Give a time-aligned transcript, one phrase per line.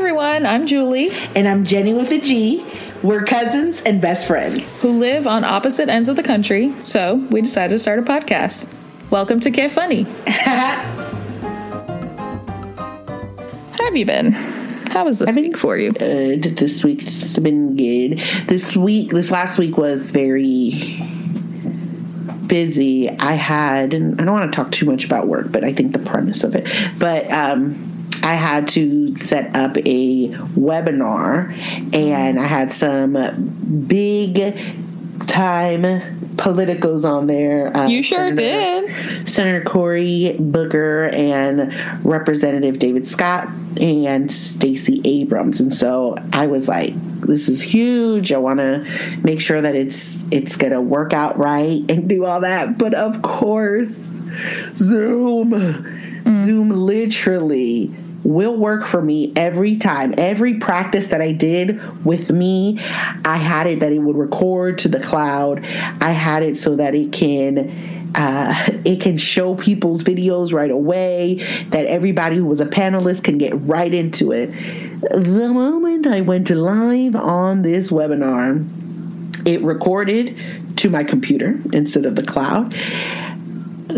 [0.00, 0.46] everyone.
[0.46, 2.64] I'm Julie, And I'm Jenny with a G.
[3.02, 4.80] We're cousins and best friends.
[4.80, 8.72] who live on opposite ends of the country, so we decided to start a podcast.
[9.10, 10.04] Welcome to Get Funny.
[10.26, 11.04] How
[13.84, 14.32] have you been?
[14.32, 15.92] How was this week for you?
[15.92, 16.44] Good.
[16.44, 18.20] This week's been good.
[18.46, 20.98] This week, this last week was very
[22.46, 23.10] busy.
[23.10, 25.92] I had, and I don't want to talk too much about work, but I think
[25.92, 26.66] the premise of it.
[26.98, 27.89] But um,
[28.22, 31.52] I had to set up a webinar,
[31.94, 33.14] and I had some
[33.86, 34.56] big
[35.26, 35.82] time
[36.36, 37.76] politicos on there.
[37.76, 38.36] Uh, You sure Senator-
[38.88, 39.28] did.
[39.28, 41.72] Senator Cory Booker and
[42.04, 45.60] Representative David Scott and Stacey Abrams.
[45.60, 48.32] And so I was like, this is huge.
[48.32, 48.84] I want to
[49.22, 52.78] make sure that it's it's going to work out right and do all that.
[52.78, 53.90] But of course,
[54.76, 55.50] Zoom
[56.24, 60.14] Zoom literally will work for me every time.
[60.18, 62.78] Every practice that I did with me,
[63.24, 65.64] I had it that it would record to the cloud.
[66.00, 68.54] I had it so that it can uh,
[68.84, 71.36] it can show people's videos right away.
[71.68, 74.50] That everybody who was a panelist can get right into it.
[75.00, 78.66] The moment I went live on this webinar,
[79.46, 80.36] it recorded
[80.76, 82.74] to my computer instead of the cloud.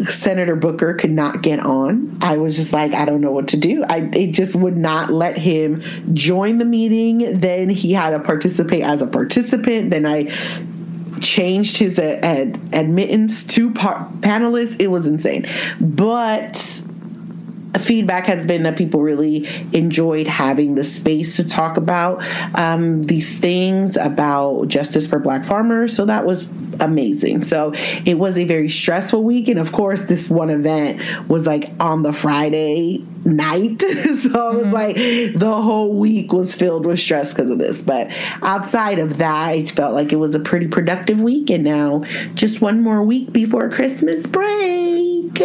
[0.09, 2.19] Senator Booker could not get on.
[2.21, 3.85] I was just like, I don't know what to do.
[3.85, 5.83] I it just would not let him
[6.15, 7.41] join the meeting.
[7.41, 9.91] Then he had to participate as a participant.
[9.91, 10.33] Then I
[11.20, 14.77] changed his uh, ad, admittance to par- panelists.
[14.81, 15.48] It was insane,
[15.81, 16.83] but
[17.81, 22.23] feedback has been that people really enjoyed having the space to talk about
[22.59, 25.95] um, these things about justice for black farmers.
[25.95, 27.45] So that was amazing.
[27.45, 27.73] So
[28.05, 29.48] it was a very stressful week.
[29.48, 33.83] And of course this one event was like on the friday night.
[34.23, 37.83] So it was like the whole week was filled with stress because of this.
[37.83, 38.11] But
[38.42, 41.51] outside of that i felt like it was a pretty productive week.
[41.51, 45.41] And now just one more week before christmas break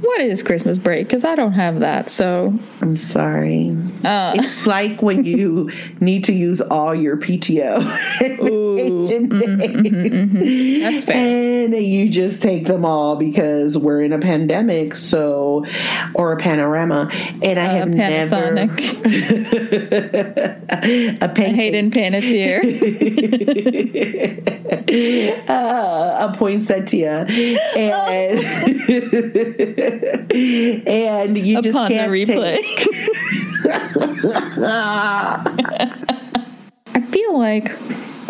[0.00, 1.06] What is Christmas break?
[1.08, 2.08] Because I don't have that.
[2.10, 3.76] So, I'm sorry.
[4.04, 5.70] uh, It's like when you
[6.00, 7.80] need to use all your PTO
[8.18, 10.82] vacation days.
[10.82, 11.64] That's fair.
[11.66, 15.64] And you just take them all because we're in a pandemic, so
[16.14, 17.10] or a panorama.
[17.42, 20.58] And I uh, have Panasonic, never
[21.24, 22.62] a pan- Hayden Panettiere.
[25.48, 27.26] uh, a poinsettia,
[27.76, 28.38] and
[30.86, 32.62] and you just Upon the can't replay.
[36.94, 37.70] I feel like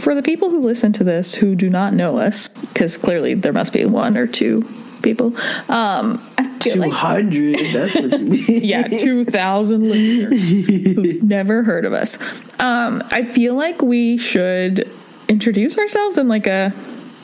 [0.00, 3.52] for the people who listen to this who do not know us, because clearly there
[3.52, 4.62] must be one or two
[5.02, 5.36] people.
[5.68, 6.92] Um, I feel Two like.
[6.92, 8.44] That's what you mean.
[8.48, 12.18] yeah, two thousand listeners who've never heard of us.
[12.58, 14.90] Um, I feel like we should
[15.28, 16.72] introduce ourselves in like a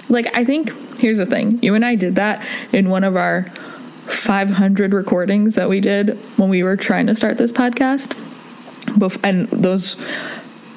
[0.08, 0.36] like.
[0.36, 3.46] I think here's the thing: you and I did that in one of our
[4.06, 8.16] 500 recordings that we did when we were trying to start this podcast,
[9.22, 9.96] and those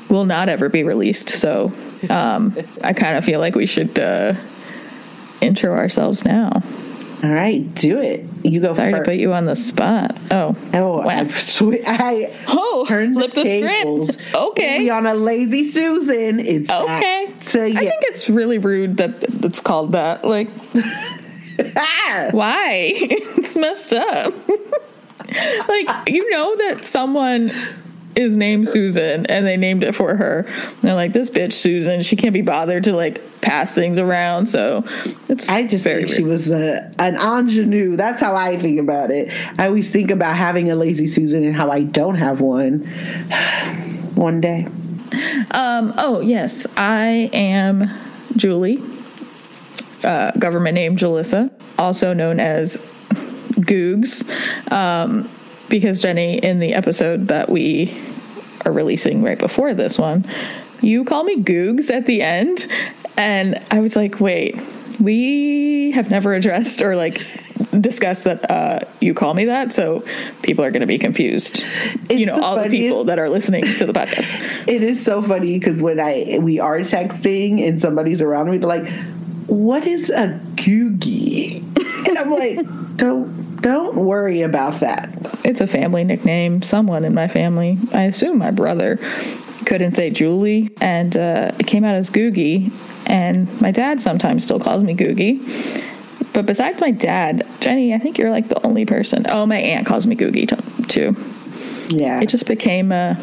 [0.10, 1.30] will not ever be released.
[1.30, 1.74] So
[2.10, 4.36] um, I kind of feel like we should uh,
[5.42, 6.62] intro ourselves now.
[7.24, 8.24] All right, do it.
[8.44, 10.16] You go Sorry to put you on the spot.
[10.30, 11.28] Oh, Oh, wow.
[11.30, 13.64] Sw- I Oh, turned the the script.
[13.66, 14.18] tables.
[14.36, 14.78] Okay.
[14.80, 16.40] we on a lazy Susan.
[16.40, 17.34] It's Okay.
[17.40, 20.24] to I think it's really rude that it's called that.
[20.26, 20.50] Like!
[22.32, 22.94] why?
[22.96, 24.34] it's messed up.
[25.68, 27.52] like, you know that someone
[28.16, 30.46] is named Susan and they named it for her.
[30.48, 34.46] And they're like, this bitch Susan, she can't be bothered to like pass things around.
[34.46, 34.86] So
[35.28, 37.98] it's I just think she was a, an ingenue.
[37.98, 39.30] That's how I think about it.
[39.60, 42.86] I always think about having a lazy Susan and how I don't have one.
[44.16, 44.66] one day.
[45.52, 46.66] Um, oh, yes.
[46.78, 47.90] I am
[48.36, 48.82] Julie,
[50.06, 52.78] uh, government name Jalissa, also known as
[53.60, 54.30] Googs,
[54.72, 55.30] um,
[55.70, 57.98] because Jenny, in the episode that we
[58.66, 60.26] are releasing right before this one,
[60.82, 62.68] you call me Googs at the end.
[63.18, 64.60] And I was like, wait,
[65.00, 67.26] we have never addressed or like
[67.80, 69.74] discussed that uh, you call me that.
[69.74, 70.04] So
[70.42, 71.64] people are going to be confused.
[72.10, 74.34] you know, the all the people that are listening to the podcast.
[74.68, 78.68] It is so funny because when I we are texting and somebody's around me, they're
[78.68, 78.92] like,
[79.48, 81.62] "What is a googie?"
[82.08, 82.66] And I'm like,
[82.98, 85.10] "Don't don't worry about that."
[85.46, 86.62] It's a family nickname.
[86.62, 88.98] Someone in my family, I assume my brother,
[89.66, 92.72] couldn't say Julie, and uh, it came out as Googie.
[93.06, 95.84] And my dad sometimes still calls me Googie.
[96.34, 99.26] But besides my dad, Jenny, I think you're like the only person.
[99.30, 101.16] Oh, my aunt calls me Googie t- too.
[101.90, 102.20] Yeah.
[102.20, 103.16] it just became a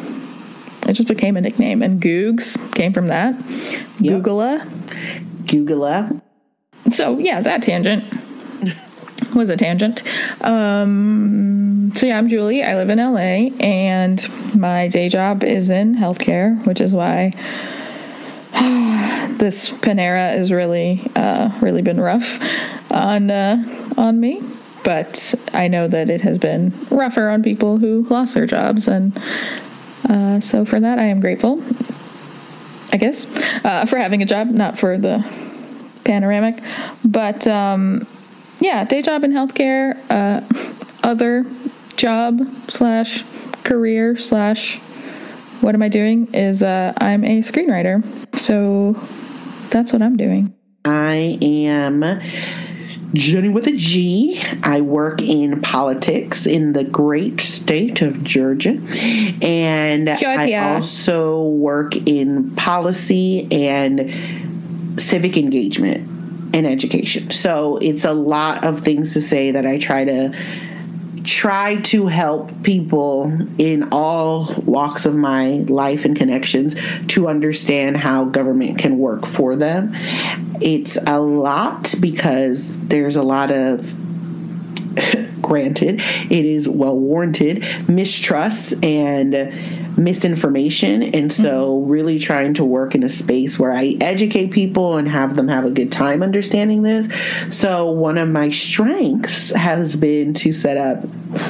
[0.87, 3.35] it just became a nickname and googs came from that
[3.99, 4.23] Yep.
[4.23, 4.69] googla
[5.53, 6.21] Googler.
[6.91, 8.05] so yeah that tangent
[9.35, 10.03] was a tangent.
[10.41, 12.63] Um so yeah i'm julie.
[12.63, 14.19] I live in la and
[14.59, 17.33] my day job is in healthcare which is why
[19.39, 22.39] this panera has really uh really been rough
[22.91, 24.43] on uh on me.
[24.85, 29.17] But i know that it has been rougher on people who lost their jobs and
[30.09, 31.63] uh so for that i am grateful
[32.93, 33.27] i guess
[33.65, 35.25] uh for having a job not for the
[36.05, 36.63] panoramic.
[37.05, 38.07] But um
[38.61, 40.41] yeah day job in healthcare uh
[41.03, 41.47] other
[41.97, 43.25] job slash
[43.65, 44.79] career slash
[45.61, 48.03] what am i doing is uh i'm a screenwriter.
[48.39, 49.01] So
[49.71, 50.55] that's what i'm doing.
[50.85, 52.01] I am
[53.15, 54.43] Jenny with a G.
[54.63, 58.81] I work in politics in the great state of Georgia.
[59.43, 66.09] And I also work in policy and civic engagement
[66.55, 67.31] and education.
[67.31, 70.35] So it's a lot of things to say that I try to
[71.25, 76.75] try to help people in all walks of my life and connections
[77.09, 79.93] to understand how government can work for them.
[80.61, 83.95] It's a lot because there's a lot of
[85.43, 89.35] granted it is well warranted mistrust and
[89.97, 91.91] misinformation and so mm-hmm.
[91.91, 95.65] really trying to work in a space where i educate people and have them have
[95.65, 97.09] a good time understanding this
[97.51, 101.03] so one of my strengths has been to set up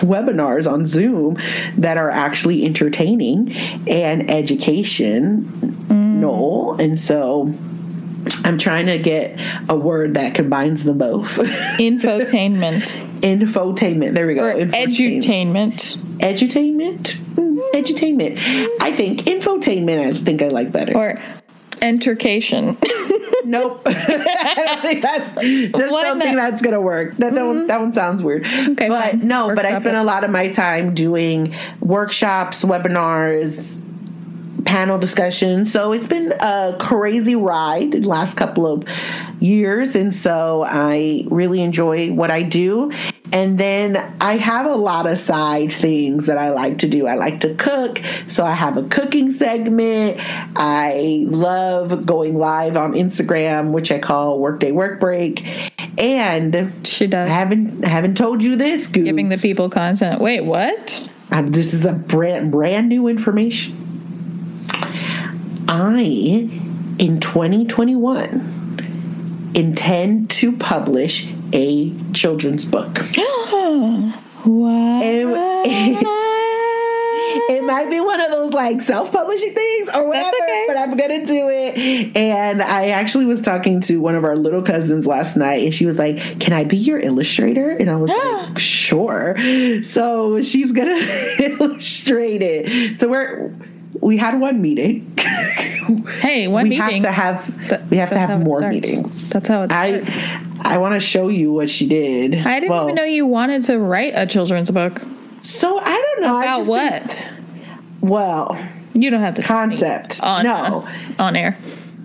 [0.02, 1.36] webinars on zoom
[1.76, 3.52] that are actually entertaining
[3.88, 5.42] and educational
[5.88, 6.80] mm.
[6.80, 7.52] and so
[8.44, 11.36] I'm trying to get a word that combines them both.
[11.38, 12.82] infotainment
[13.20, 14.14] Infotainment.
[14.14, 14.46] There we go.
[14.46, 15.22] or Infotainment.
[15.22, 17.21] edutainment Edutainment.
[17.72, 18.38] Edutainment.
[18.80, 19.98] I think infotainment.
[19.98, 20.96] I think I like better.
[20.96, 21.18] or
[21.80, 22.78] entercation
[23.44, 23.82] nope.
[23.86, 25.34] I don't think that.
[25.40, 27.16] Just don't think that's gonna work.
[27.16, 27.56] That don't.
[27.56, 27.66] Mm-hmm.
[27.68, 28.46] That one sounds weird.
[28.46, 29.26] Okay, but fine.
[29.26, 29.54] no.
[29.54, 30.00] But I spend it.
[30.00, 33.80] a lot of my time doing workshops, webinars,
[34.64, 35.70] panel discussions.
[35.72, 38.84] So it's been a crazy ride the last couple of
[39.40, 39.96] years.
[39.96, 42.92] And so I really enjoy what I do.
[43.32, 47.06] And then I have a lot of side things that I like to do.
[47.06, 48.00] I like to cook.
[48.28, 50.18] So I have a cooking segment.
[50.54, 55.46] I love going live on Instagram, which I call Workday Work Break.
[55.98, 59.04] And she does I haven't I haven't told you this, Googs.
[59.04, 63.78] giving the people content wait what Um, this is a brand brand new information.
[65.68, 66.48] I,
[66.98, 72.98] in 2021, intend to publish a children's book.
[74.44, 75.26] what It,
[77.50, 80.64] it might be one of those like self-publishing things or whatever, okay.
[80.66, 82.16] but I'm gonna do it.
[82.16, 85.86] And I actually was talking to one of our little cousins last night, and she
[85.86, 88.10] was like, "Can I be your illustrator?" And I was
[88.48, 89.36] like, "Sure."
[89.82, 90.98] So she's gonna
[91.38, 92.98] illustrate it.
[92.98, 93.52] So we're
[94.00, 95.12] we had one meeting.
[96.20, 99.28] hey one we meeting have to have That- we have to have more meetings.
[99.30, 100.02] that's how it I
[100.60, 102.36] I want to show you what she did.
[102.36, 105.02] I didn't Well, even know you wanted to write a children's book.
[105.40, 107.02] So I don't know About what?
[107.10, 107.18] think-
[108.00, 108.56] well,
[108.94, 110.22] You don't have to concept.
[110.22, 110.86] on no,
[111.18, 111.56] on air.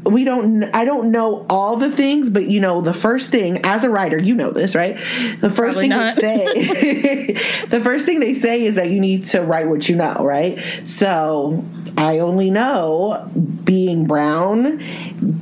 [0.09, 0.63] We don't.
[0.75, 4.17] I don't know all the things, but you know, the first thing as a writer,
[4.17, 4.95] you know this, right?
[5.41, 6.15] The first Probably thing not.
[6.15, 7.33] they say,
[7.69, 10.59] the first thing they say is that you need to write what you know, right?
[10.83, 11.63] So
[11.97, 13.29] I only know
[13.63, 14.83] being brown,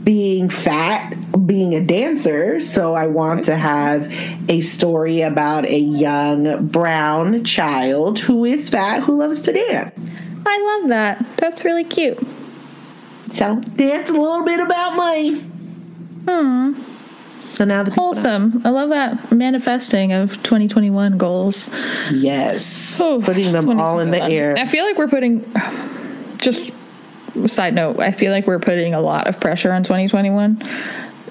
[0.04, 1.14] being fat,
[1.46, 2.60] being a dancer.
[2.60, 4.12] So I want to have
[4.50, 9.94] a story about a young brown child who is fat who loves to dance.
[10.46, 11.26] I love that.
[11.38, 12.20] That's really cute.
[13.32, 15.40] So dance a little bit about me.
[16.28, 16.74] Hmm.
[17.54, 17.92] So now the.
[17.92, 18.62] Wholesome.
[18.66, 21.70] I love that manifesting of 2021 goals.
[22.12, 23.00] Yes.
[23.02, 24.56] Oh, Putting them all in the air.
[24.58, 25.46] I feel like we're putting
[26.38, 26.72] just
[27.48, 30.58] side note, I feel like we're putting a lot of pressure on 2021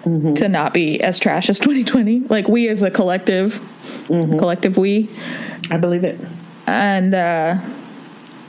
[0.04, 0.34] Mm-hmm.
[0.34, 2.20] to not be as trash as 2020.
[2.28, 3.58] Like we as a collective,
[4.08, 4.38] Mm-hmm.
[4.38, 5.08] collective we.
[5.70, 6.20] I believe it.
[6.66, 7.58] And uh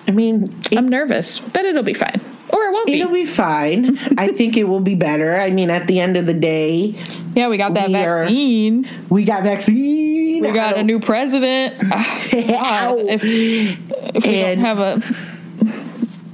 [0.08, 2.20] I mean, it, I'm nervous, but it'll be fine.
[2.50, 3.02] Or it won't be.
[3.02, 3.98] it'll be fine.
[4.18, 5.36] I think it will be better.
[5.36, 6.96] I mean, at the end of the day,
[7.36, 8.88] yeah, we got that we are- vaccine.
[9.10, 10.42] we got vaccine.
[10.44, 11.75] We got a new president.
[11.92, 15.02] Ah, God, if, if we And- have a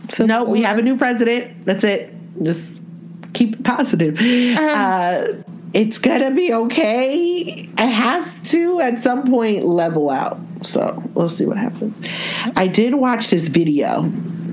[0.09, 1.65] so no, we have a new president.
[1.65, 2.13] That's it.
[2.43, 2.81] Just
[3.33, 4.17] keep it positive.
[4.19, 4.61] Uh-huh.
[4.61, 7.43] Uh, it's gonna be okay.
[7.77, 10.39] It has to at some point level out.
[10.63, 11.95] So we'll see what happens.
[12.57, 14.11] I did watch this video.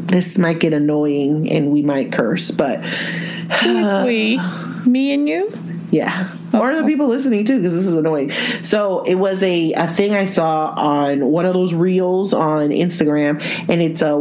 [0.09, 4.41] This might get annoying and we might curse, but Who's we?
[4.87, 5.53] Me and you?
[5.91, 6.35] yeah.
[6.53, 8.33] Or the people listening too, because this is annoying.
[8.62, 13.43] So it was a, a thing I saw on one of those reels on Instagram,
[13.69, 14.17] and it's a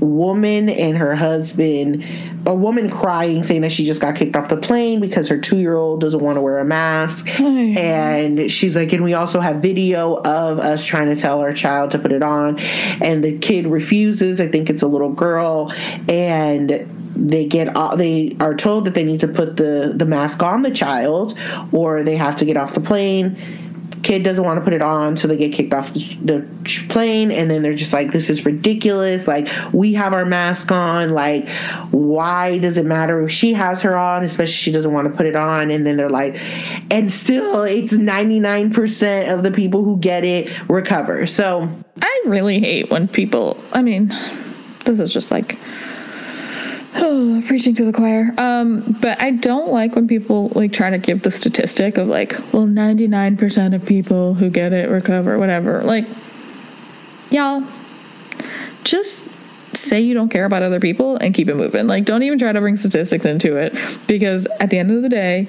[0.00, 2.04] woman and her husband,
[2.46, 5.58] a woman crying, saying that she just got kicked off the plane because her two
[5.58, 7.28] year old doesn't want to wear a mask.
[7.40, 11.90] and she's like, and we also have video of us trying to tell our child
[11.92, 12.58] to put it on,
[13.00, 14.40] and the kid refuses.
[14.40, 15.72] I think it's a little girl,
[16.08, 16.88] and
[17.18, 20.70] they get they are told that they need to put the the mask on the
[20.70, 21.36] child
[21.72, 23.36] or they have to get off the plane
[24.02, 27.30] kid doesn't want to put it on so they get kicked off the, the plane
[27.30, 31.48] and then they're just like this is ridiculous like we have our mask on like
[31.90, 35.26] why does it matter if she has her on especially she doesn't want to put
[35.26, 35.70] it on?
[35.70, 36.40] And then they're like
[36.90, 41.26] and still it's 99% of the people who get it recover.
[41.26, 41.68] So
[42.00, 44.08] I really hate when people, I mean,
[44.84, 45.58] this is just like
[46.94, 48.32] oh, preaching to the choir.
[48.38, 52.32] Um, but I don't like when people like try to give the statistic of like,
[52.52, 55.82] well, 99% of people who get it recover, whatever.
[55.82, 56.06] Like,
[57.30, 57.64] y'all,
[58.84, 59.26] just
[59.74, 61.86] say you don't care about other people and keep it moving.
[61.86, 63.76] Like, don't even try to bring statistics into it
[64.06, 65.48] because at the end of the day,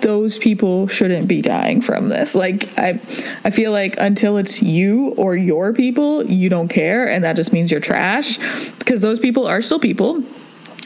[0.00, 2.34] those people shouldn't be dying from this.
[2.34, 3.00] Like I
[3.44, 7.52] I feel like until it's you or your people, you don't care and that just
[7.52, 8.38] means you're trash
[8.78, 10.22] because those people are still people.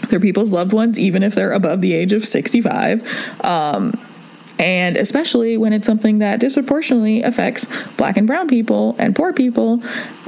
[0.09, 3.03] They're people's loved ones even if they're above the age of 65.
[3.45, 3.99] Um
[4.59, 7.67] and especially when it's something that disproportionately affects
[7.97, 9.83] black and brown people and poor people,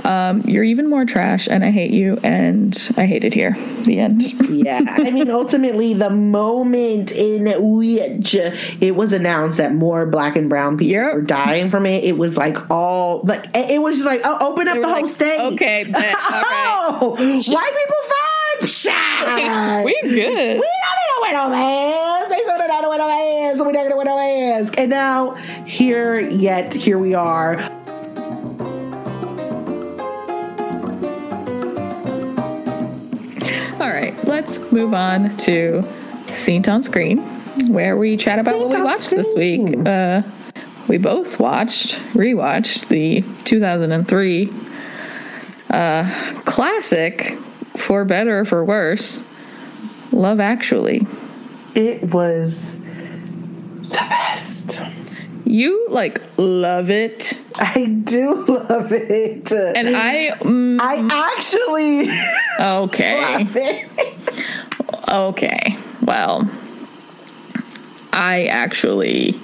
[0.05, 3.57] um, you're even more trash, and I hate you, and I hate it here.
[3.85, 4.23] The end.
[4.51, 7.47] yeah, I mean, ultimately, the moment in
[7.79, 11.15] which it was announced that more black and brown people Yep.
[11.15, 14.69] were dying from it, it was like all like it was just like, oh, open
[14.69, 15.41] up the whole like, state.
[15.55, 16.15] okay, right.
[16.19, 18.69] Oh, white people fine.
[18.69, 19.85] Psha.
[19.85, 20.13] we good.
[20.13, 21.49] We don't need no wear no
[22.29, 22.37] mask.
[22.37, 24.79] They said they don't wear no mask, so we not gonna wear no mask.
[24.79, 25.35] And now
[25.67, 27.61] here, yet here we are.
[33.81, 35.85] All right, let's move on to
[36.35, 37.19] Scene on Screen,
[37.73, 39.87] where we chat about what we watched this week.
[39.87, 40.23] Uh,
[40.89, 44.53] we both watched, rewatched the 2003
[45.71, 47.39] uh, classic,
[47.77, 49.23] for better or for worse,
[50.13, 51.07] Love Actually.
[51.75, 54.83] It was the best.
[55.45, 59.53] You like love it, I do love it.
[59.53, 62.11] and I mm, I actually
[62.61, 63.47] okay.
[65.09, 65.79] Okay.
[66.03, 66.51] Well,
[68.13, 69.41] I actually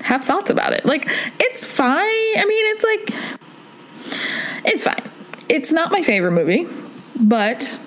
[0.00, 0.84] have thoughts about it.
[0.84, 1.08] Like,
[1.40, 1.94] it's fine.
[2.04, 4.20] I mean, it's like,
[4.64, 5.10] it's fine.
[5.48, 6.66] It's not my favorite movie,
[7.16, 7.80] but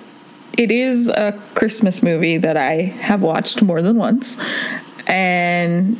[0.57, 4.37] it is a Christmas movie that I have watched more than once.
[5.07, 5.99] And,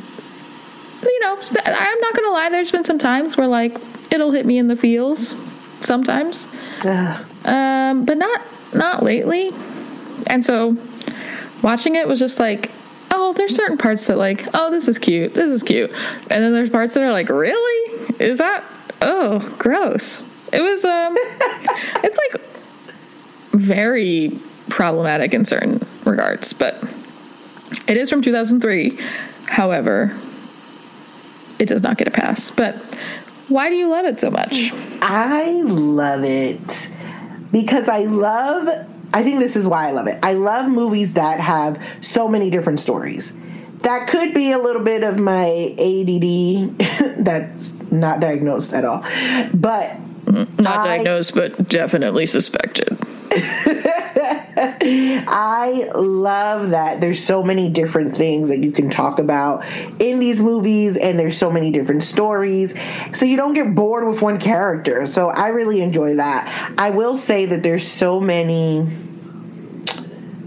[1.02, 3.78] you know, I'm not going to lie, there's been some times where, like,
[4.10, 5.34] it'll hit me in the feels
[5.80, 6.46] sometimes
[7.44, 8.42] um, but not
[8.72, 9.52] not lately.
[10.26, 10.76] And so
[11.62, 12.70] watching it was just like,
[13.10, 16.52] oh, there's certain parts that like, oh, this is cute, this is cute, and then
[16.52, 18.64] there's parts that are like, really, is that?
[19.00, 20.22] Oh, gross.
[20.52, 21.14] It was um,
[22.04, 22.51] it's like
[23.52, 26.82] very problematic in certain regards, but
[27.86, 28.98] it is from 2003.
[29.46, 30.16] However,
[31.58, 32.50] it does not get a pass.
[32.50, 32.76] But
[33.48, 34.72] why do you love it so much?
[35.02, 36.90] I love it
[37.50, 38.68] because I love.
[39.14, 40.18] I think this is why I love it.
[40.22, 43.34] I love movies that have so many different stories.
[43.82, 46.78] That could be a little bit of my ADD
[47.24, 49.04] that's not diagnosed at all.
[49.52, 52.96] But Not I- diagnosed, but definitely suspected.
[54.54, 59.64] I love that there's so many different things that you can talk about
[60.00, 62.74] in these movies, and there's so many different stories.
[63.14, 65.06] So you don't get bored with one character.
[65.06, 66.74] So I really enjoy that.
[66.76, 68.86] I will say that there's so many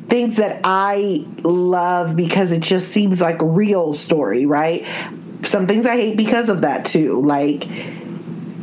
[0.08, 4.86] things that I love because it just seems like a real story, right?
[5.42, 7.20] Some things I hate because of that too.
[7.22, 7.68] Like,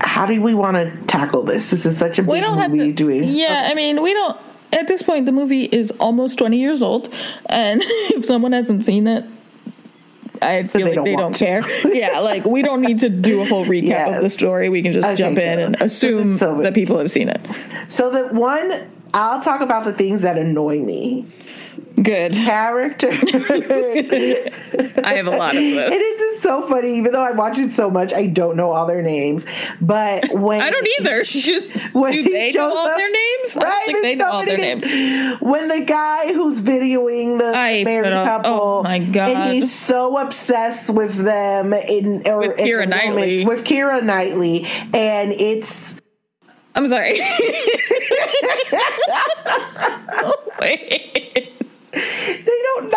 [0.05, 1.71] how do we want to tackle this?
[1.71, 2.89] This is such a We big don't have movie.
[2.89, 2.93] to.
[2.93, 4.37] doing Yeah, I mean, we don't.
[4.73, 7.13] At this point, the movie is almost 20 years old,
[7.47, 9.25] and if someone hasn't seen it,
[10.41, 11.39] I feel they like don't they don't to.
[11.45, 11.63] care.
[11.95, 14.17] yeah, like we don't need to do a whole recap Yes.
[14.17, 14.69] of the story.
[14.71, 15.65] We can just Okay, jump in good.
[15.67, 17.41] and assume so- that people have seen it.
[17.89, 21.27] So that one I'll talk about the things that annoy me.
[22.03, 22.33] Good.
[22.33, 23.09] Character.
[23.11, 25.93] I have a lot of those.
[25.93, 28.71] It is just so funny, even though I watch it so much, I don't know
[28.71, 29.45] all their names.
[29.81, 31.23] But when I don't either.
[31.43, 33.57] Just, when do they know all up- their names?
[33.57, 35.41] I Right, think they there's know so all their names.
[35.41, 39.29] When the guy who's videoing the I married put oh couple, oh my God.
[39.29, 43.45] and he's so obsessed with them in or With in Keira the moment- Knightley.
[43.45, 45.95] with Keira Knightley, and it's
[46.75, 47.21] I'm sorry.
[50.25, 51.42] oh, wait.
[52.73, 52.93] Don't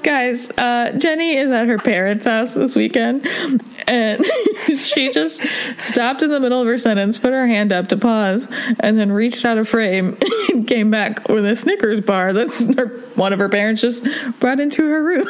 [0.02, 3.26] Guys, uh, Jenny is at her parents' house this weekend,
[3.86, 4.24] and
[4.76, 5.42] she just
[5.78, 8.46] stopped in the middle of her sentence, put her hand up to pause,
[8.80, 10.16] and then reached out of frame
[10.48, 14.06] and came back with a Snickers bar that's her, one of her parents just
[14.38, 15.26] brought into her room.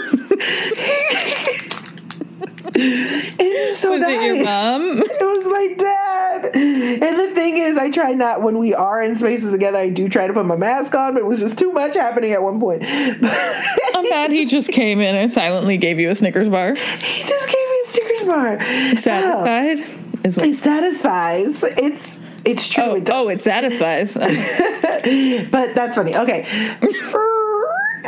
[2.75, 4.99] It's so Was it your mom?
[4.99, 6.51] It was my dad.
[6.55, 10.09] And the thing is, I try not, when we are in spaces together, I do
[10.09, 12.61] try to put my mask on, but it was just too much happening at one
[12.61, 12.83] point.
[12.87, 16.75] I'm mad he just came in and silently gave you a Snickers bar.
[16.75, 18.59] he just gave me a Snickers bar.
[18.61, 20.47] Oh, Satisfied is what.
[20.47, 21.63] it satisfies.
[21.63, 22.85] It's it's true.
[22.85, 24.15] Oh, it oh, it satisfies.
[25.51, 26.17] but that's funny.
[26.17, 26.47] Okay.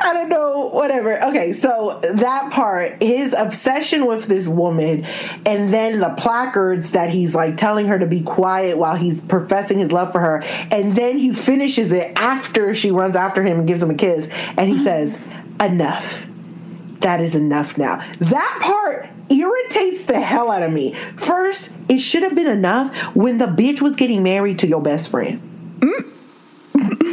[0.00, 1.22] I don't know, whatever.
[1.24, 5.04] Okay, so that part, his obsession with this woman,
[5.46, 9.78] and then the placards that he's like telling her to be quiet while he's professing
[9.78, 13.68] his love for her, and then he finishes it after she runs after him and
[13.68, 15.18] gives him a kiss, and he says,
[15.60, 16.26] Enough.
[17.00, 17.96] That is enough now.
[18.20, 20.94] That part irritates the hell out of me.
[21.16, 25.10] First, it should have been enough when the bitch was getting married to your best
[25.10, 25.40] friend.
[26.74, 26.96] Uh,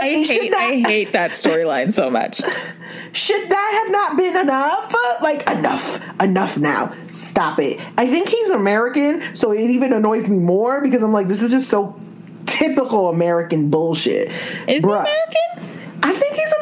[0.00, 2.40] like, I hate, not- I hate that storyline so much.
[3.12, 4.94] Should that have not been enough?
[5.22, 6.94] Like enough, enough now.
[7.12, 7.80] Stop it.
[7.98, 11.50] I think he's American, so it even annoys me more because I'm like, this is
[11.50, 11.98] just so
[12.46, 14.28] typical American bullshit.
[14.68, 16.00] Is Bruh, he American?
[16.02, 16.54] I think he's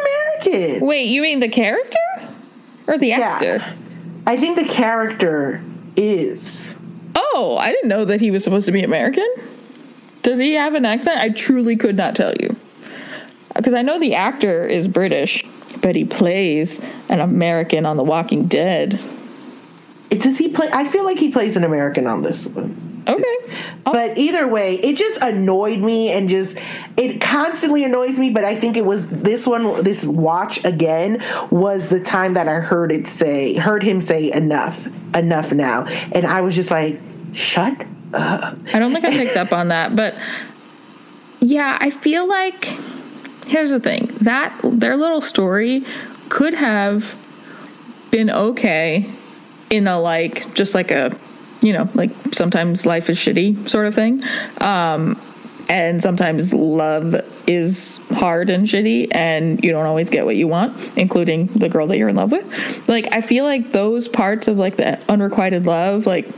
[0.47, 0.87] American.
[0.87, 1.99] Wait, you mean the character
[2.87, 3.57] or the actor?
[3.57, 3.73] Yeah,
[4.27, 5.63] I think the character
[5.97, 6.75] is.
[7.15, 9.27] Oh, I didn't know that he was supposed to be American.
[10.23, 11.21] Does he have an accent?
[11.21, 12.57] I truly could not tell you.
[13.59, 15.45] Because I know the actor is British,
[15.83, 19.01] but he plays an American on The Walking Dead.
[20.11, 20.71] Does he play?
[20.73, 23.05] I feel like he plays an American on this one.
[23.09, 23.25] Okay.
[23.85, 26.59] Oh, But either way, it just annoyed me and just
[26.97, 28.31] it constantly annoys me.
[28.31, 32.61] But I think it was this one, this watch again was the time that I
[32.61, 37.01] heard it say, heard him say enough, enough now, and I was just like,
[37.33, 38.57] shut up.
[38.73, 40.15] I don't think I picked up on that, but
[41.41, 42.69] yeah, I feel like
[43.49, 44.07] here's the thing.
[44.21, 45.85] That their little story
[46.29, 47.15] could have
[48.11, 49.11] been okay
[49.71, 51.17] in a like just like a
[51.61, 54.23] you know like sometimes life is shitty sort of thing.
[54.61, 55.21] Um
[55.71, 57.15] and sometimes love
[57.47, 61.87] is hard and shitty and you don't always get what you want including the girl
[61.87, 62.89] that you're in love with.
[62.89, 66.29] Like i feel like those parts of like the unrequited love like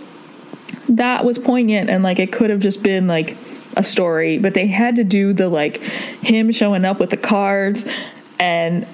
[0.88, 3.36] that was poignant and like it could have just been like
[3.76, 7.86] a story but they had to do the like him showing up with the cards
[8.38, 8.86] and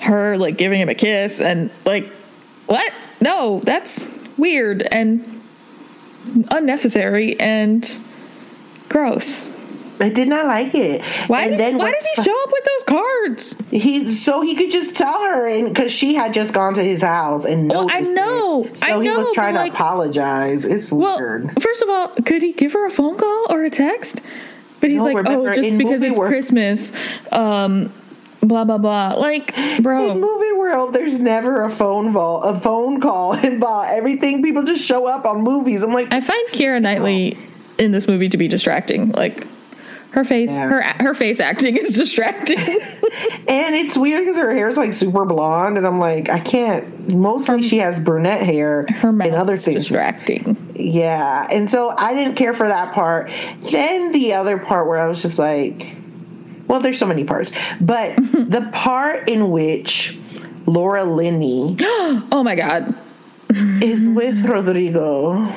[0.00, 2.10] her like giving him a kiss and like
[2.66, 2.92] what?
[3.20, 5.42] No that's weird and
[6.50, 8.00] unnecessary and
[8.88, 9.48] gross
[10.00, 11.02] I did not like it.
[11.28, 14.54] why, and did, then why does he show up with those cards He so he
[14.56, 17.86] could just tell her, and because she had just gone to his house and Well,
[17.90, 18.14] I noticed it.
[18.14, 20.64] know, so I he know, was trying to like- apologize.
[20.64, 21.62] It's well weird.
[21.62, 24.20] first of all could he give her a phone call or a text
[24.80, 26.92] but he's No, like remember, oh just because it's world- christmas
[27.32, 27.92] um
[28.40, 33.00] blah blah blah like bro, In movie world, there's never a phone call, a phone
[33.00, 33.90] call involved.
[33.92, 35.82] Everything people just show up on movies.
[35.82, 37.38] I'm like, I find Keira Knightley
[37.78, 39.10] in this movie to be distracting.
[39.12, 39.46] Like
[40.14, 40.68] her face, Yeah.
[40.68, 42.58] her her face acting is distracting.
[42.58, 47.08] and it's weird because her hair is like super blonde, and I'm like, I can't.
[47.10, 49.80] Mostly, she has brunette hair her mouth and other things.
[49.80, 50.56] distracting.
[50.76, 53.30] Yeah, and so I didn't care for that part.
[53.70, 55.94] Then the other part where I was just like,
[56.66, 60.18] well, there's so many parts, but the part in which
[60.66, 62.94] Laura Linney Oh my god,
[63.82, 65.52] is with Rodrigo.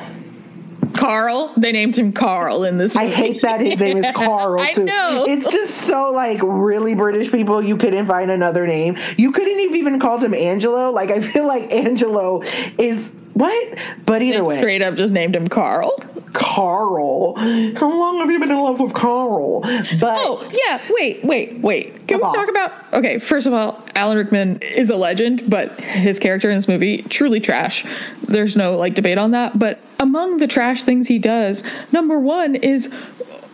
[0.98, 1.52] Carl!
[1.56, 2.96] They named him Carl in this.
[2.96, 4.84] I hate that his name is Carl I too.
[4.84, 5.24] know.
[5.28, 7.62] It's just so like really British people.
[7.62, 8.96] You couldn't find another name.
[9.16, 10.90] You couldn't have even called him Angelo.
[10.90, 12.42] Like I feel like Angelo
[12.78, 13.78] is what?
[14.04, 15.92] But either way, Straight up, just named him Carl.
[16.32, 17.34] Carl.
[17.36, 19.60] How long have you been in love with Carl?
[19.60, 20.80] But Oh, yeah.
[20.90, 22.06] Wait, wait, wait.
[22.08, 22.34] Can we on.
[22.34, 22.72] talk about.
[22.94, 27.02] Okay, first of all, Alan Rickman is a legend, but his character in this movie,
[27.02, 27.84] truly trash.
[28.22, 29.58] There's no like debate on that.
[29.58, 31.62] But among the trash things he does,
[31.92, 32.88] number one is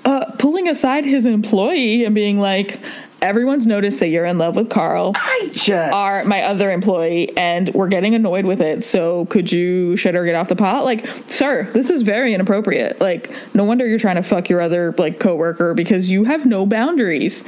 [0.05, 2.79] uh, pulling aside his employee and being like,
[3.23, 5.13] everyone's noticed that you're in love with Carl.
[5.15, 9.97] I just are my other employee and we're getting annoyed with it so could you
[9.97, 10.85] shut or get off the pot?
[10.85, 13.01] Like sir this is very inappropriate.
[13.01, 16.67] Like no wonder you're trying to fuck your other like coworker because you have no
[16.67, 17.45] boundaries.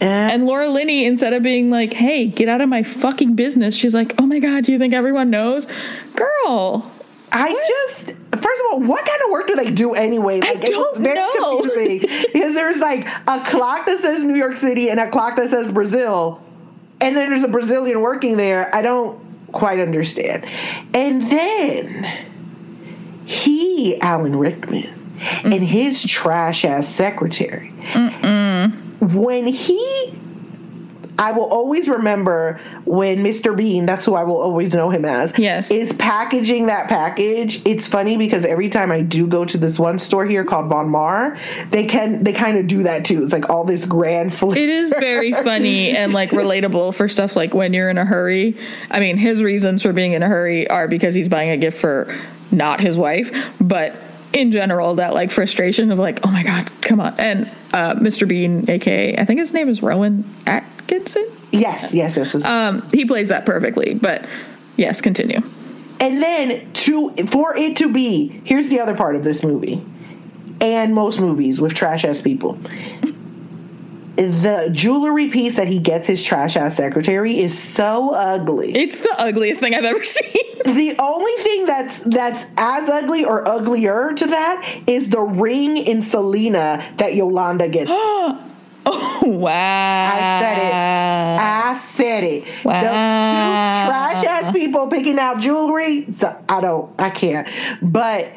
[0.00, 3.74] And and laura linney instead of being like hey get out of my fucking business
[3.74, 5.66] she's like oh my god do you think everyone knows?
[6.16, 6.90] Girl
[7.32, 7.52] I
[7.88, 10.40] just first of all, what kind of work do they do anyway?
[10.40, 11.60] Like it was don't very know.
[11.60, 12.00] confusing
[12.32, 15.70] because there's like a clock that says New York City and a clock that says
[15.70, 16.42] Brazil,
[17.00, 18.74] and then there's a Brazilian working there.
[18.74, 19.20] I don't
[19.52, 20.46] quite understand.
[20.94, 22.26] And then
[23.26, 24.88] he, Alan Rickman,
[25.44, 25.60] and mm.
[25.60, 27.70] his trash ass secretary,
[29.00, 30.18] when he
[31.22, 33.56] I will always remember when Mr.
[33.56, 35.70] Bean, that's who I will always know him as, Yes.
[35.70, 37.62] is packaging that package.
[37.64, 40.88] It's funny because every time I do go to this one store here called Bon
[40.88, 41.38] Mar,
[41.70, 43.22] they can they kind of do that too.
[43.22, 47.54] It's like all this grand it is very funny and like relatable for stuff like
[47.54, 48.56] when you're in a hurry
[48.90, 51.78] i mean his reasons for being in a hurry are because he's buying a gift
[51.78, 52.14] for
[52.50, 53.30] not his wife
[53.60, 53.94] but
[54.32, 58.26] in general that like frustration of like oh my god come on and uh, mr
[58.26, 60.24] bean aka i think his name is rowan
[60.82, 62.32] atkinson Yes, yes, yes.
[62.34, 62.44] yes.
[62.44, 64.24] um, he plays that perfectly but
[64.76, 65.40] yes continue
[66.02, 69.86] and then to for it to be, here's the other part of this movie,
[70.60, 72.58] and most movies with trash ass people.
[74.16, 78.74] The jewelry piece that he gets his trash ass secretary is so ugly.
[78.74, 80.24] it's the ugliest thing i've ever seen
[80.64, 86.02] the only thing that's that's as ugly or uglier to that is the ring in
[86.02, 87.90] Selena that Yolanda gets.
[88.86, 90.74] oh wow I said it.
[90.74, 92.64] I said it.
[92.64, 92.80] Wow.
[92.80, 96.06] Those two trash ass people picking out jewelry.
[96.12, 96.92] So I don't.
[97.00, 97.48] I can't.
[97.80, 98.28] But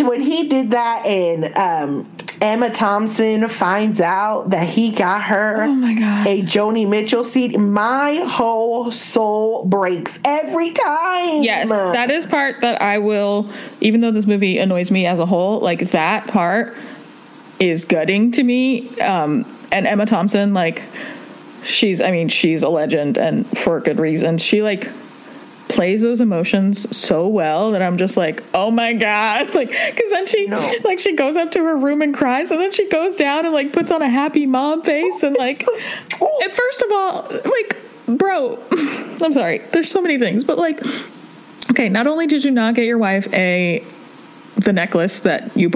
[0.00, 5.74] when he did that, and um, Emma Thompson finds out that he got her Oh
[5.74, 6.26] my God.
[6.26, 11.42] a Joni Mitchell seat, my whole soul breaks every time.
[11.42, 13.50] Yes, that is part that I will,
[13.80, 16.76] even though this movie annoys me as a whole, like that part
[17.60, 18.98] is gutting to me.
[19.00, 20.82] Um, and Emma Thompson, like,
[21.64, 24.38] she's, I mean, she's a legend and for good reason.
[24.38, 24.88] She, like,
[25.68, 29.48] plays those emotions so well that I'm just like, oh my God.
[29.54, 30.72] Like, cause then she, No.
[30.84, 33.52] like, she goes up to her room and cries and then she goes down and,
[33.52, 35.66] like, puts on a happy mom face and, like,
[36.20, 36.40] Oh.
[36.42, 38.58] and first of all, like, bro,
[39.22, 39.58] I'm sorry.
[39.72, 40.80] There's so many things, but like,
[41.70, 43.84] okay, not only did you not get your wife a
[44.56, 45.68] the necklace that you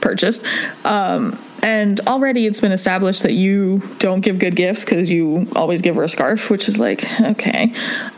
[0.00, 0.42] purchased,
[0.84, 5.82] um, and already it's been established that you don't give good gifts because you always
[5.82, 7.74] give her a scarf, which is like okay.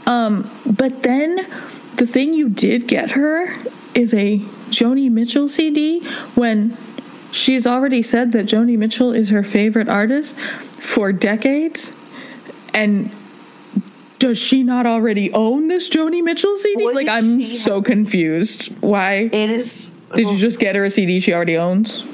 [0.07, 1.47] Um, but then
[1.97, 3.55] the thing you did get her
[3.95, 4.39] is a
[4.71, 6.77] Joni Mitchell CD when
[7.31, 10.35] she's already said that Joni Mitchell is her favorite artist
[10.81, 11.93] for decades,
[12.73, 13.15] and
[14.19, 16.93] does she not already own this Joni Mitchell CD?
[16.93, 18.69] Like, I'm so confused.
[18.81, 19.92] Why It is.
[20.15, 22.05] Did you just get her a CD she already owns?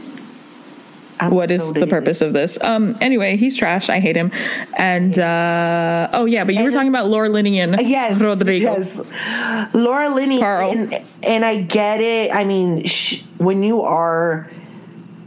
[1.20, 1.90] I'm What is so the dated.
[1.90, 2.58] purpose of this?
[2.62, 2.96] Um.
[3.00, 3.88] Anyway, he's trash.
[3.88, 4.30] I hate him.
[4.76, 8.76] And uh oh yeah, but you were talking about Laura Linney and Yes, Rodrigo.
[8.76, 9.00] yes.
[9.74, 10.70] Laura Linney, Carl.
[10.70, 12.32] and, and I get it.
[12.32, 14.48] I mean, sh- when you are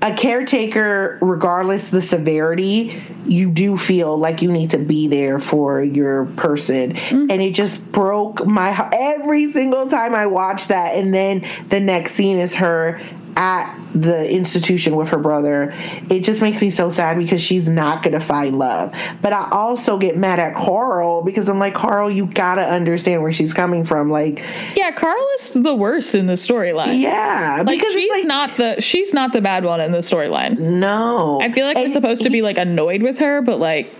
[0.02, 5.82] a caretaker, regardless the severity, you do feel like you need to be there for
[5.82, 7.28] your person, Mm-hmm.
[7.30, 10.96] and it just broke my heart every single time I watched that.
[10.96, 13.00] And then the next scene is her
[13.41, 15.73] at the institution with her brother.
[16.12, 18.93] It just makes me so sad because she's not going to find love.
[19.23, 23.23] But I also get mad at Carl because I'm like, Carl, you got to understand
[23.23, 24.12] where she's coming from.
[24.12, 24.43] Like,
[24.75, 26.99] Yeah, Carl is the worst in the storyline.
[27.01, 30.60] yeah, Like because she's like, not the she's not the bad one in the storyline.
[30.60, 31.41] no.
[31.41, 33.91] I feel like we're And supposed to be like annoyed with her, but like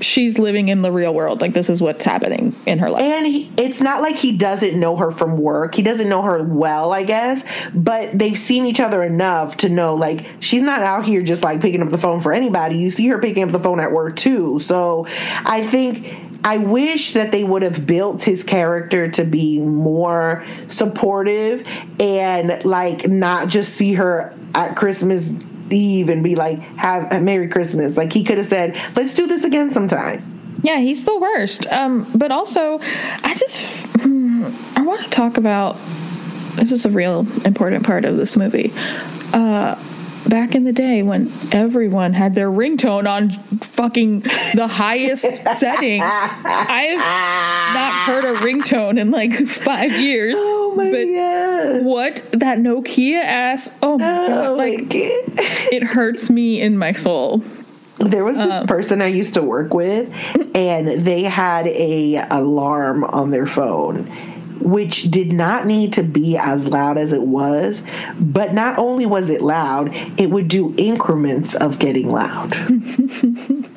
[0.00, 1.40] she's living in the real world.
[1.40, 3.02] Like this is what's happening in her life.
[3.02, 5.74] And he, it's not like he doesn't know her from work.
[5.74, 9.94] He doesn't know her well, I guess, but they've seen each other enough to know
[9.94, 12.76] like she's not out here just like picking up the phone for anybody.
[12.76, 14.58] You see her picking up the phone at work too.
[14.58, 15.06] So
[15.44, 16.06] I think
[16.44, 21.66] I wish that they would have built his character to be more supportive
[21.98, 25.34] and like not just see her at Christmas
[25.72, 27.96] Eve and be like, have a Merry Christmas.
[27.96, 30.58] Like he could have said, let's do this again sometime.
[30.62, 31.66] Yeah, he's the worst.
[31.68, 32.80] Um, but also,
[33.22, 33.60] I just
[34.76, 35.76] I want to talk about
[36.56, 38.72] this is a real important part of this movie.
[39.32, 39.82] Uh,
[40.26, 43.30] back in the day when everyone had their ringtone on
[43.60, 44.20] fucking
[44.54, 45.22] the highest
[45.58, 46.98] setting, I've
[47.74, 50.34] not heard a ringtone in like five years.
[50.38, 51.84] Oh my god.
[51.84, 53.70] what that Nokia ass?
[53.82, 54.30] Oh my god!
[54.30, 54.92] Oh my Like god.
[55.72, 57.42] it hurts me in my soul.
[57.98, 60.08] There was Um, this person I used to work with,
[60.54, 64.10] and they had a alarm on their phone,
[64.60, 67.82] which did not need to be as loud as it was.
[68.18, 72.52] But not only was it loud, it would do increments of getting loud.
[72.56, 73.68] and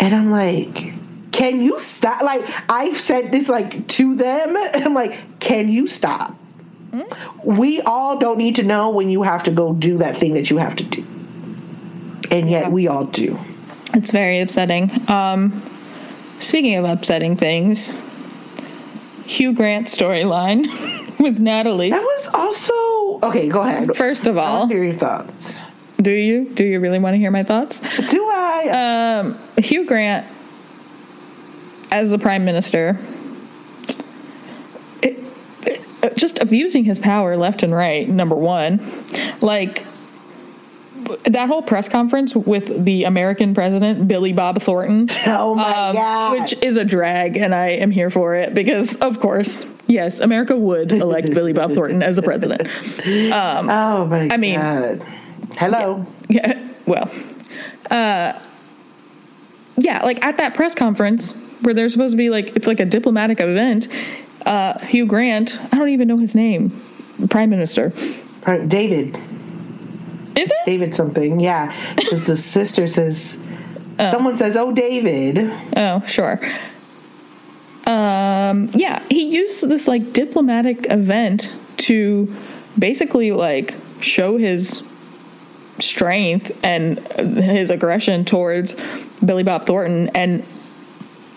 [0.00, 0.94] I'm like,
[1.32, 2.22] can you stop?
[2.22, 4.56] Like I've said this like to them.
[4.74, 6.36] I'm like, can you stop?
[7.44, 10.50] We all don't need to know when you have to go do that thing that
[10.50, 11.04] you have to do.
[12.32, 12.68] And yet Yeah.
[12.70, 13.38] we all do.
[13.94, 14.90] It's very upsetting.
[15.08, 15.62] Um,
[16.40, 17.92] speaking of upsetting things,
[19.30, 20.66] Hugh Grant storyline
[21.20, 21.90] with Natalie.
[21.90, 23.48] That was also okay.
[23.48, 23.96] Go ahead.
[23.96, 25.58] First of all, hear your thoughts.
[26.02, 27.80] do you do you really want to hear my thoughts?
[28.08, 29.20] Do I?
[29.20, 30.26] Um, Hugh Grant
[31.92, 32.98] as the prime minister,
[35.02, 35.18] it,
[35.66, 38.08] it- just abusing his power left and right.
[38.08, 38.80] Number one,
[39.40, 39.84] like
[41.24, 45.08] that whole press conference with the American president Billy Bob Thornton.
[45.26, 46.40] oh my um, god!
[46.40, 50.56] which is a drag, and I am here for it because, of course, yes, America
[50.56, 52.68] would elect Billy Bob Thornton as the president.
[53.04, 55.06] oh my I mean- god!
[55.56, 56.06] Hello.
[56.28, 57.10] Yeah, well,
[57.90, 58.38] uh,
[59.76, 62.84] yeah, like at that press conference where they're supposed to be like, it's like a
[62.84, 63.88] diplomatic event.
[64.46, 66.82] Uh, Hugh Grant, I don't even know his name,
[67.28, 67.92] prime minister.
[68.66, 69.18] David.
[70.40, 70.56] Is it?
[70.64, 71.40] David something.
[71.40, 73.42] Yeah, because the sister says.
[73.98, 76.40] Someone says, "Oh, David." Oh, sure.
[77.86, 82.34] Um, yeah, he used this like diplomatic event to
[82.78, 84.82] basically like show his
[85.80, 88.76] strength and his aggression towards
[89.24, 90.44] Billy Bob Thornton and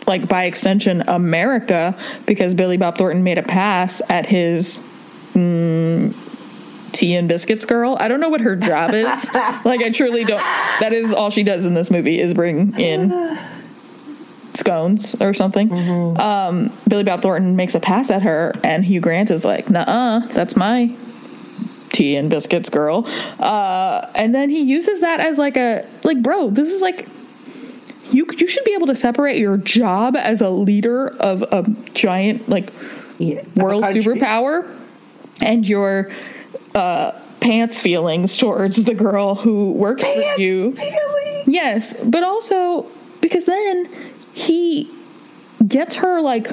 [0.06, 4.82] like by extension America because Billy Bob Thornton made a pass at his
[5.34, 6.14] mm,
[6.94, 7.98] tea and biscuits girl.
[8.00, 9.06] I don't know what her job is.
[9.66, 10.38] like I truly don't
[10.80, 13.12] that is all she does in this movie is bring in
[14.54, 15.72] scones or something.
[16.22, 20.20] Um, Billy Bob Thornton makes a pass at her, and Hugh Grant is like, "Nah,
[20.28, 20.96] that's my
[21.92, 23.06] tea and biscuits girl."
[23.40, 27.08] Uh, and then he uses that as like a like, bro, this is like.
[28.12, 31.64] You, you should be able to separate your job as a leader of a
[31.96, 32.72] giant like
[33.18, 34.04] Yeah, world country.
[34.04, 34.70] superpower
[35.42, 36.12] and your
[36.76, 40.72] uh, pants feelings towards the girl who works for you.
[40.72, 41.44] Really?
[41.46, 42.90] Yes, but also
[43.22, 43.90] because then
[44.34, 44.90] he
[45.68, 46.52] gets her like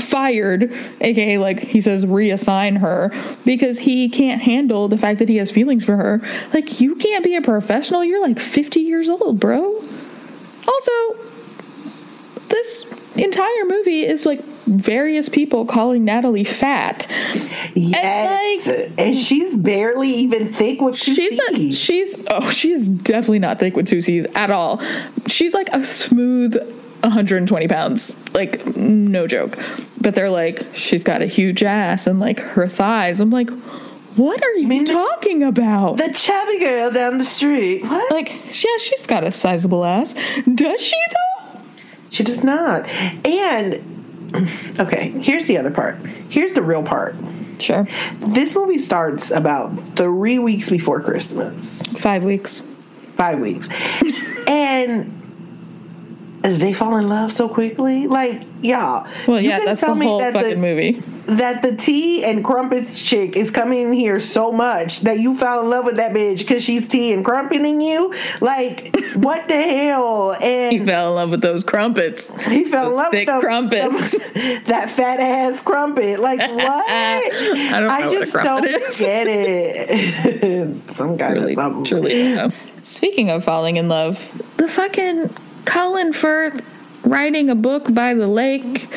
[0.00, 3.12] fired, aka like he says reassign her
[3.44, 6.20] because he can't handle the fact that he has feelings for her.
[6.54, 8.04] Like you can't be a professional.
[8.04, 9.84] You're like 50 years old, bro.
[10.66, 10.92] Also,
[12.48, 17.06] this entire movie is like various people calling Natalie fat.
[17.74, 21.76] Yes, like- and she's barely even thick with two She's a, Cs.
[21.76, 24.80] she's oh she's definitely not thick with two C's at all.
[25.26, 26.56] She's like a smooth
[27.02, 29.58] 120 pounds, like no joke.
[30.00, 33.20] But they're like she's got a huge ass and like her thighs.
[33.20, 33.50] I'm like,
[34.16, 35.98] what are you mean talking about?
[35.98, 37.82] the chubby girl down the street.
[37.84, 38.10] What?
[38.10, 40.14] like yeah, she's got a sizable ass.
[40.54, 41.60] Does she though?
[42.10, 42.88] She does not.
[43.26, 43.97] And
[44.80, 45.96] okay, here's the other part.
[46.28, 47.16] Here's the real part.
[47.58, 47.88] Sure,
[48.20, 51.82] This movie starts about three weeks before Christmas.
[51.98, 52.62] five weeks.
[53.16, 53.68] Five weeks.
[54.46, 55.18] and
[56.42, 58.06] they fall in love so quickly.
[58.06, 59.08] Like, y'all.
[59.26, 61.02] Well, yeah, that's the whole that fucking the, movie.
[61.28, 65.60] That the tea and crumpets chick is coming in here so much that you fell
[65.60, 68.14] in love with that bitch because she's tea and crumpeting you.
[68.40, 70.32] Like, what the hell?
[70.40, 72.28] And he fell in love with those crumpets.
[72.46, 74.12] he fell in love thick with them- crumpets.
[74.12, 76.18] them- that fat ass crumpet.
[76.20, 76.90] Like what?
[76.90, 78.98] I don't know what a just crumpet don't is.
[78.98, 80.90] get it.
[80.92, 81.84] Some kind Truly, of something.
[81.84, 82.22] truly.
[82.34, 82.50] no.
[82.84, 84.18] Speaking of falling in love,
[84.56, 85.34] the fucking
[85.66, 86.64] Colin Firth
[87.04, 88.88] writing a book by the lake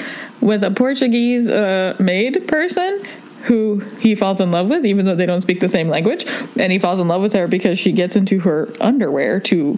[0.41, 3.05] with a Portuguese uh, maid person
[3.43, 6.25] who he falls in love with, even though they don't speak the same language.
[6.57, 9.77] And he falls in love with her because she gets into her underwear to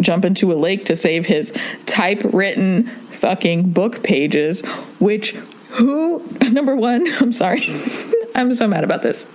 [0.00, 1.52] jump into a lake to save his
[1.86, 4.60] typewritten fucking book pages,
[4.98, 5.30] which
[5.70, 7.66] who number one, I'm sorry.
[8.34, 9.26] I'm so mad about this.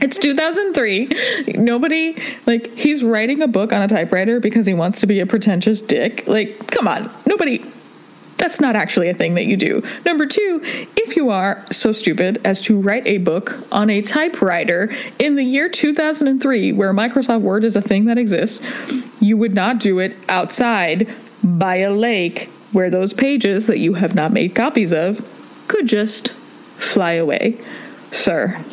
[0.00, 1.54] It's 2003.
[1.56, 5.26] Nobody, like, he's writing a book on a typewriter because he wants to be a
[5.26, 6.24] pretentious dick.
[6.28, 7.12] Like, come on.
[7.26, 7.64] Nobody,
[8.38, 9.82] That's not actually a thing that you do.
[10.04, 10.60] Number two,
[10.96, 15.42] if you are so stupid as to write a book on a typewriter in the
[15.42, 18.60] year 2003, where Microsoft Word is a thing that exists,
[19.20, 24.14] you would not do it outside by a lake where those pages that you have
[24.14, 25.26] not made copies of
[25.66, 26.32] could just
[26.76, 27.58] fly away.
[28.12, 28.64] Sir,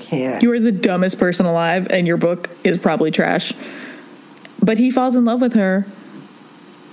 [0.41, 3.51] you are the dumbest person alive, and your book is probably trash.
[4.59, 5.85] But he falls in love with her,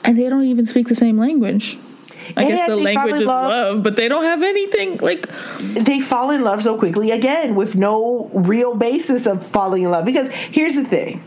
[0.04, 1.78] and they don't even speak the same language.
[2.37, 3.48] I And guess the language is love.
[3.50, 5.28] love, but they don't have anything like.
[5.61, 10.04] they fall in love so quickly again with no real basis of falling in love.
[10.04, 11.22] Because here's the thing.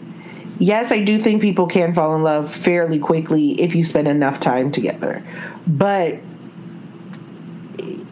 [0.58, 4.40] Yes, I do think people can fall in love fairly quickly if you spend enough
[4.40, 5.22] time together.
[5.68, 6.20] But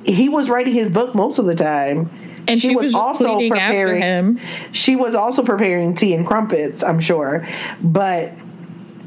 [0.04, 2.10] he was writing his book most of the time.
[2.46, 4.38] And she, was, just cleaning after him.
[4.74, 7.48] She was also preparing tea and crumpets, I'm sure.
[7.82, 8.34] But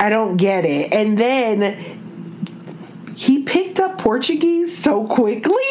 [0.01, 0.91] I don't get it.
[0.95, 1.75] And then
[3.15, 3.66] he picked
[4.11, 5.65] Portuguese so quickly.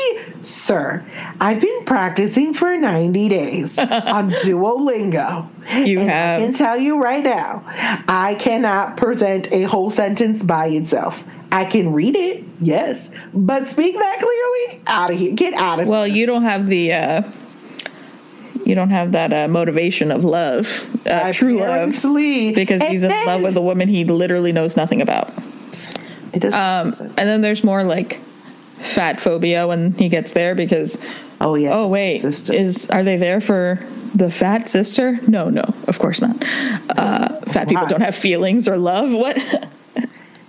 [0.44, 1.06] Sir,
[1.40, 3.88] I've been practicing for 90 days on
[4.44, 5.48] Duolingo.
[5.88, 6.42] You and have.
[6.42, 7.64] I can tell you right now,
[8.10, 11.24] I cannot present a whole sentence by itself.
[11.54, 15.34] I can read it, yes, but speak that clearly, out of here.
[15.34, 16.92] Get out of Well, you don't have the.
[16.92, 17.22] uh
[18.66, 20.68] you don't have that uh, motivation of love,
[21.06, 24.76] uh, true love, because And he's in then- love with a woman he literally knows
[24.76, 25.32] nothing about.
[26.36, 28.20] It Um, and then there's more like
[28.84, 30.98] fat phobia when he gets there because
[31.42, 31.74] oh yeah.
[31.74, 32.54] oh wait sister.
[32.54, 33.80] is are they there for
[34.14, 35.20] the fat sister?
[35.28, 36.36] No, no, of course not.
[36.90, 39.12] Uh, fat people don't have feelings or love.
[39.16, 39.38] What?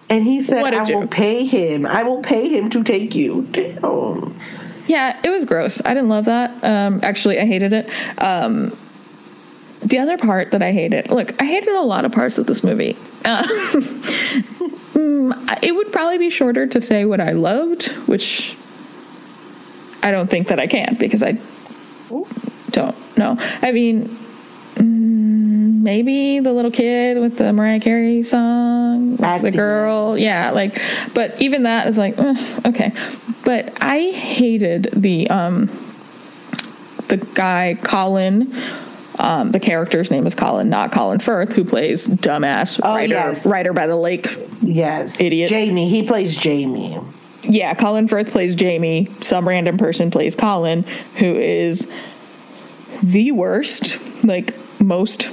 [0.08, 1.86] and he said, "I will pay him.
[1.86, 4.38] I will pay him to take you." Damn.
[4.86, 5.80] yeah, it was gross.
[5.84, 6.62] I didn't love that.
[6.62, 7.90] Um, actually, I hated it.
[8.18, 8.76] Um,
[9.86, 12.64] the other part that I hated, look, I hated a lot of parts of this
[12.64, 12.96] movie.
[13.24, 13.42] Uh,
[14.94, 18.56] mm, it would probably be shorter to say what I loved, which
[20.02, 21.38] I don't think that I can because I
[22.70, 23.36] don't know.
[23.62, 24.18] I mean,
[24.74, 30.50] mm, maybe the little kid with the Mariah Carey song, At the the girl, yeah,
[30.50, 30.82] like,
[31.14, 32.18] but even that is like,
[32.66, 32.92] okay.
[33.44, 35.70] But I hated the um
[37.06, 38.52] the guy Colin.
[39.18, 43.46] Um, the character's name is Colin, not Colin Firth, who plays dumbass Oh, writer, yes.
[43.46, 44.28] writer by the lake
[44.62, 45.48] Yes, Idiot.
[45.48, 45.88] Jamie.
[45.88, 46.98] He plays Jamie.
[47.42, 49.08] yeah, Colin Firth plays Jamie.
[49.22, 50.82] Some random person plays Colin,
[51.16, 51.88] who is
[53.02, 53.98] the worst.
[54.24, 55.28] Like most,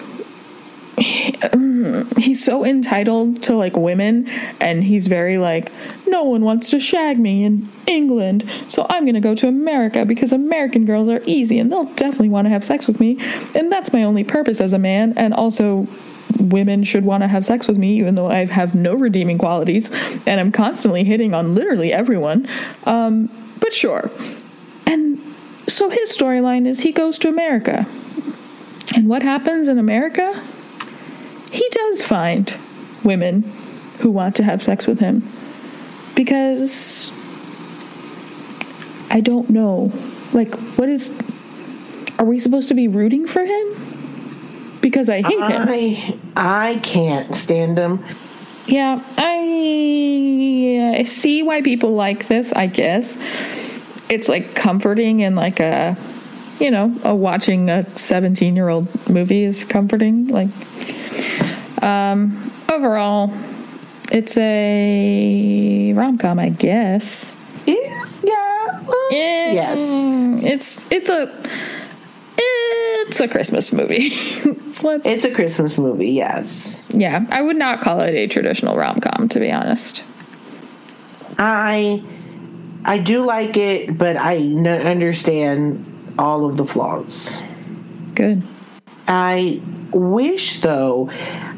[2.17, 4.27] he's so entitled to like women,
[4.59, 5.71] and he's very like,
[6.07, 10.31] no one wants to shag me in England, so I'm gonna go to America because
[10.31, 13.17] American girls are easy and they'll definitely want to have sex with me,
[13.55, 15.87] and that's my only purpose as a man, and also
[16.39, 19.89] women should want to have sex with me, even though I have no redeeming qualities
[20.25, 22.47] and I'm constantly hitting on literally everyone.
[22.85, 23.29] Um,
[23.59, 24.09] but sure.
[24.85, 25.21] And
[25.67, 27.85] so his storyline is he goes to America.
[28.95, 30.43] And what happens in America?
[31.53, 32.51] He does find
[33.03, 33.43] women
[33.99, 35.29] who want to have sex with him.
[36.15, 37.11] Because
[39.11, 39.91] I don't know.
[40.33, 41.11] Like, what is.
[42.17, 44.79] Are we supposed to be rooting for him?
[44.81, 45.65] Because I hate him.
[45.69, 48.03] I I can't stand him.
[48.65, 53.17] Yeah, I, I see why people like this, I guess.
[54.09, 55.97] It's like comforting and like a,
[56.59, 60.27] you know, a watching a 17 year old movie is comforting.
[60.27, 60.49] Like,
[61.83, 63.33] um, overall,
[64.11, 67.35] it's a rom com, I guess.
[67.65, 67.75] Yeah,
[68.23, 68.81] yeah.
[68.81, 69.79] well, Yes.
[70.43, 71.31] It's, it's a,
[72.37, 74.09] it's a Christmas movie.
[74.83, 76.83] Let's, It's a Christmas movie, yes.
[76.89, 80.03] yeah, I would not call it a traditional rom com, to be honest.
[81.37, 82.03] I
[82.85, 85.85] I do like it, but I n- understand
[86.17, 87.41] all of the flaws.
[88.15, 88.43] Good.
[89.07, 91.09] I wish though,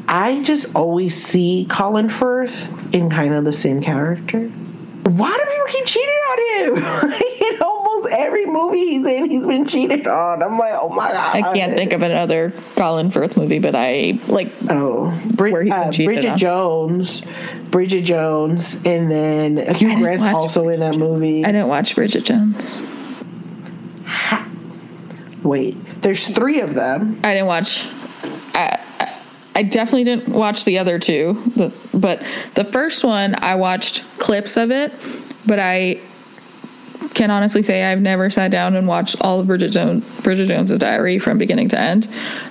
[0.08, 4.48] I just always see Colin Firth in kind of the same character.
[4.48, 6.38] Why do people keep cheating on
[7.04, 7.12] him?
[7.52, 10.42] in almost every movie he's in, he's been cheated on.
[10.42, 11.36] I'm like, oh my god!
[11.36, 14.52] I can't think of another Colin Firth movie, but I like.
[14.68, 16.38] Oh, Brid- Where he's been uh, Bridget on.
[16.38, 17.22] Jones,
[17.70, 21.44] Bridget Jones, and then Hugh Grant's also in that movie.
[21.44, 22.82] I didn't watch Bridget Jones.
[25.42, 27.20] Wait, there's three of them.
[27.24, 27.86] I didn't watch.
[28.54, 29.12] I, I-
[29.54, 32.22] I definitely didn't watch the other two, the, but
[32.56, 34.92] the first one I watched clips of it,
[35.46, 35.98] but I
[37.14, 40.78] can honestly say I've never sat down and watched all of Bridget Jones Bridget Jones's
[40.78, 42.06] Diary from beginning to end.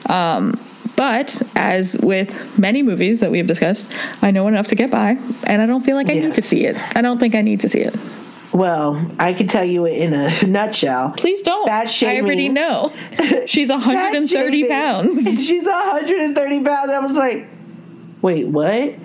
[0.08, 0.60] Um,
[0.95, 3.86] but as with many movies that we've discussed,
[4.24, 5.10] I know enough to get by,
[5.43, 6.76] and I don't feel like I need to see it.
[6.97, 7.95] I don't think I need to see it.
[8.54, 11.14] Well, I can tell you it in a nutshell.
[11.18, 11.68] Please don't.
[11.68, 12.93] Fat I already know.
[13.48, 15.16] She's 130 pounds.
[15.46, 16.91] She's 130 pounds.
[16.91, 17.48] I was like,
[18.22, 18.96] wait, what?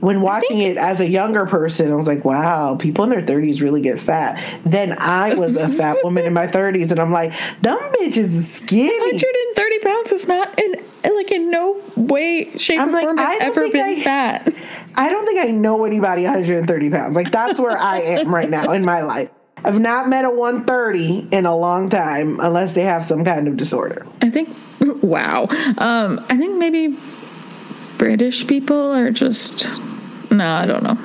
[0.00, 3.60] When watching it as a younger person, I was like, wow, people in their 30s
[3.60, 4.42] really get fat.
[4.64, 8.50] Then I was a fat woman in my 30s, and I'm like, dumb bitches is
[8.50, 8.88] skinny.
[8.88, 13.22] 130 pounds is not in like in no way, shape, I'm or like, form I
[13.22, 14.54] has don't ever been I- fat.
[14.94, 17.16] I don't think I know anybody 130 pounds.
[17.16, 19.30] Like, that's where I am right now in my life.
[19.64, 23.56] I've not met a 130 in a long time unless they have some kind of
[23.56, 24.06] disorder.
[24.20, 24.54] I think.
[25.02, 25.46] Wow.
[25.78, 26.98] Um, I think maybe
[27.98, 29.66] British people are just.
[30.30, 30.98] No, I don't know.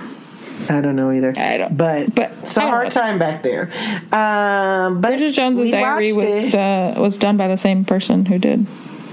[0.69, 1.33] I don't know either.
[1.37, 2.89] I don't- But, but it's a hard know.
[2.89, 3.69] time back there.
[4.11, 8.65] Um, but Bridget Jones's Diary was uh, was done by the same person who did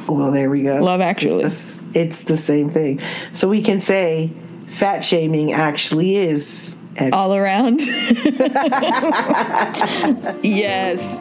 [0.09, 0.83] Well, there we go.
[0.83, 1.45] Love Actually.
[1.45, 3.01] It's, it's the same thing.
[3.33, 4.31] So we can say
[4.69, 6.77] fat shaming actually is.
[7.13, 7.81] all around.
[10.43, 11.21] yes.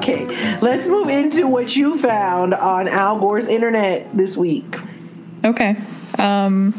[0.00, 0.24] Okay,
[0.60, 4.76] let's move into what you found on Al Gore's internet this week.
[5.44, 5.76] Okay.
[6.18, 6.74] Um,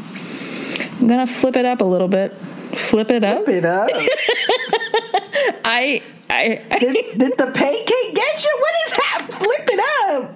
[1.00, 2.34] I'm gonna flip it up a little bit.
[2.76, 3.46] Flip it up.
[3.46, 3.90] Flip it up.
[5.66, 6.02] I.
[6.32, 6.78] I.
[6.80, 8.60] did, did the pancake get you?
[8.60, 9.28] What is that?
[9.32, 9.80] Flip it
[10.10, 10.32] up.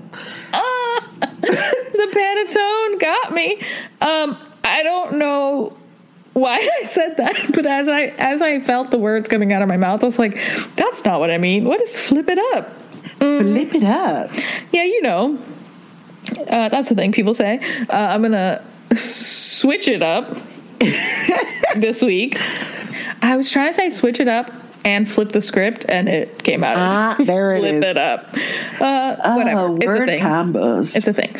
[0.53, 1.07] Ah,
[1.41, 3.61] the Panatone got me.
[4.01, 5.75] Um, I don't know
[6.33, 9.67] why I said that, but as I as I felt the words coming out of
[9.67, 10.37] my mouth, I was like,
[10.75, 11.65] "That's not what I mean.
[11.65, 12.71] What is flip it up?"
[13.17, 14.29] Flip it up.
[14.71, 15.39] Yeah, you know,
[16.49, 17.59] uh, that's the thing people say.
[17.89, 20.37] Uh, I'm gonna switch it up
[21.75, 22.37] this week.
[23.21, 24.51] I was trying to say switch it up
[24.85, 27.81] and flip the script, and it came out Ah, as there it flip is.
[27.81, 28.33] it up.
[28.79, 30.21] Uh, whatever, Oh, it's a thing.
[30.23, 30.95] combos.
[30.95, 31.35] It's a thing.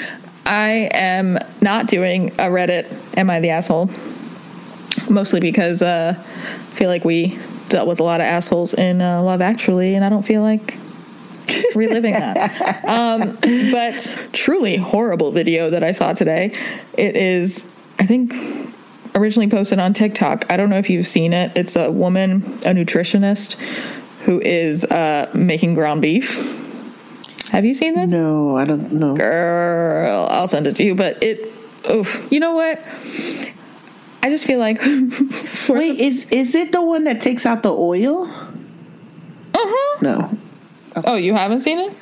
[0.46, 2.92] I am not doing a Reddit.
[3.18, 3.90] Am I the asshole?
[5.10, 7.40] Mostly because uh, I feel like we
[7.70, 10.78] dealt with a lot of assholes in uh, Love Actually, and I don't feel like
[11.76, 12.82] reliving that.
[12.86, 13.38] Um,
[13.72, 16.56] but truly horrible video that I saw today.
[16.98, 17.66] It is,
[18.00, 18.32] I think,
[19.16, 20.46] originally posted on TikTok.
[20.50, 21.52] I don't know if you've seen it.
[21.58, 23.54] It's a woman, a nutritionist,
[24.24, 26.62] who is uh, making ground beef.
[27.52, 28.12] Have you seen this?
[28.12, 29.16] no, I don't know.
[29.16, 31.54] girl i'll send it to you but it
[31.90, 32.86] oof, you know what
[34.24, 34.80] i just feel like
[35.70, 38.28] Wait, is is it the one that takes out the oil?
[38.28, 39.98] uh-huh.
[40.02, 40.38] No.
[41.06, 41.96] oh you haven't seen it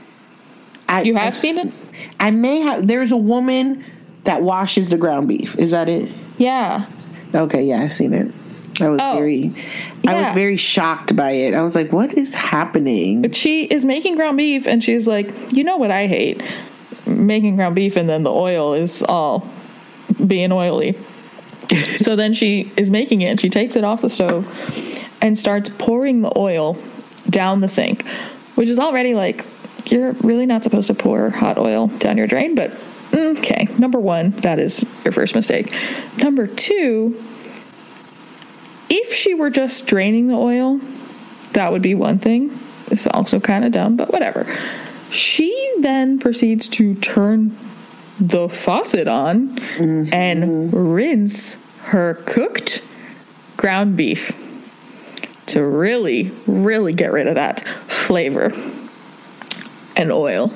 [0.90, 1.72] I, you have I, seen it
[2.20, 2.88] I may have.
[2.88, 3.84] There's a woman
[4.24, 5.56] that washes the ground beef.
[5.58, 6.12] Is that it?
[6.38, 6.88] yeah
[7.34, 8.34] Okay, yeah, I've seen it.
[8.82, 9.54] I was Oh, very,
[10.08, 11.54] I was very shocked by it.
[11.54, 15.32] I was like, "What is happening?" but she is making ground beef and she's like
[15.52, 16.42] you know what i hate
[17.06, 19.48] making ground beef and then the oil is all
[20.26, 20.98] being oily
[21.98, 24.48] so then she is making it and she takes it off the stove
[25.22, 26.78] and starts pouring the oil
[27.30, 28.06] down the sink
[28.56, 29.46] which is already like
[29.86, 32.72] you're really not supposed to pour hot oil down your drain but
[33.14, 35.76] okay number one that is your first mistake.
[36.18, 37.22] Number two
[38.90, 40.80] if she were just draining the oil
[41.54, 42.60] that would be one thing.
[42.88, 44.46] It's also kind of dumb but whatever.
[45.12, 47.58] She then proceeds to turn
[48.20, 50.76] the faucet on and mm-hmm.
[50.76, 52.84] rinse her cooked
[53.58, 54.32] ground beef
[55.48, 58.52] to really, really get rid of that flavor
[59.96, 60.52] and oil.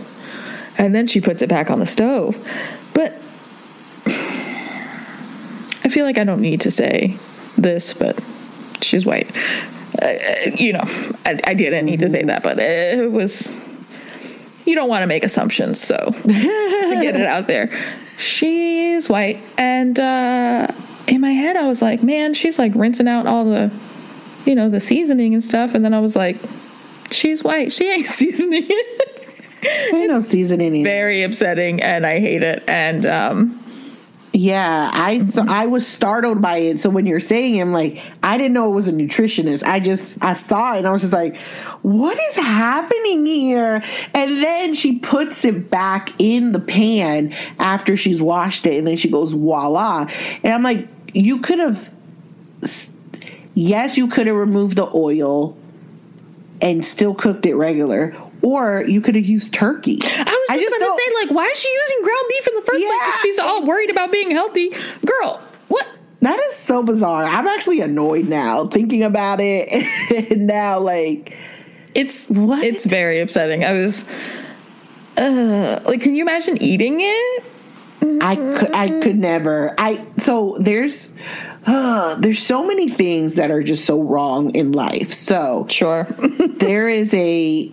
[0.78, 2.36] And then she puts it back on the stove.
[2.94, 3.20] But
[4.06, 7.18] I feel like I don't need to say
[7.58, 8.20] this, but
[8.82, 9.34] she's white.
[10.02, 10.14] Uh,
[10.56, 10.84] you know,
[11.26, 13.56] I, I didn't need to say that, but it was.
[14.66, 17.72] You don't want to make assumptions, so to get it out there.
[18.18, 20.68] She's white, and uh,
[21.08, 23.72] in my head, I was like, man, she's like rinsing out all the,
[24.46, 25.74] you know, the seasoning and stuff.
[25.74, 26.38] And then I was like,
[27.12, 29.17] she's white, she ain't seasoning it.
[29.64, 30.84] Ain't no seasoning.
[30.84, 32.64] Very upsetting, and I hate it.
[32.68, 33.64] And um,
[34.34, 36.80] Yeah, I so I was startled by it.
[36.80, 39.64] So when you're saying it, I'm like, I didn't know it was a nutritionist.
[39.64, 41.38] I just I saw it and I was just like,
[41.82, 43.82] what is happening here?
[44.14, 48.96] And then she puts it back in the pan after she's washed it, and then
[48.96, 50.08] she goes voila.
[50.44, 51.92] And I'm like, you could have,
[53.56, 55.58] yes, you could have removed the oil
[56.62, 58.16] and still cooked it regular.
[58.42, 60.00] Or you could have used turkey.
[60.04, 60.16] I was
[60.50, 62.62] just, just about don't- to say, like, why is she using ground beef in the
[62.62, 63.02] first place?
[63.16, 64.72] If she's all worried about being healthy,
[65.06, 65.42] girl.
[65.70, 65.86] What?
[66.22, 67.24] That is so bizarre.
[67.26, 69.68] I'm actually annoyed now thinking about it.
[70.32, 71.36] and now, like,
[71.94, 72.64] It's What?
[72.64, 73.64] it's very upsetting.
[73.66, 74.06] I was
[75.18, 77.44] uh like can you imagine eating it?
[78.22, 79.74] I could, I could never.
[79.78, 81.14] I so there's
[81.68, 85.14] uh, there's so many things that are just so wrong in life.
[85.14, 86.04] So Sure.
[86.56, 87.72] there is a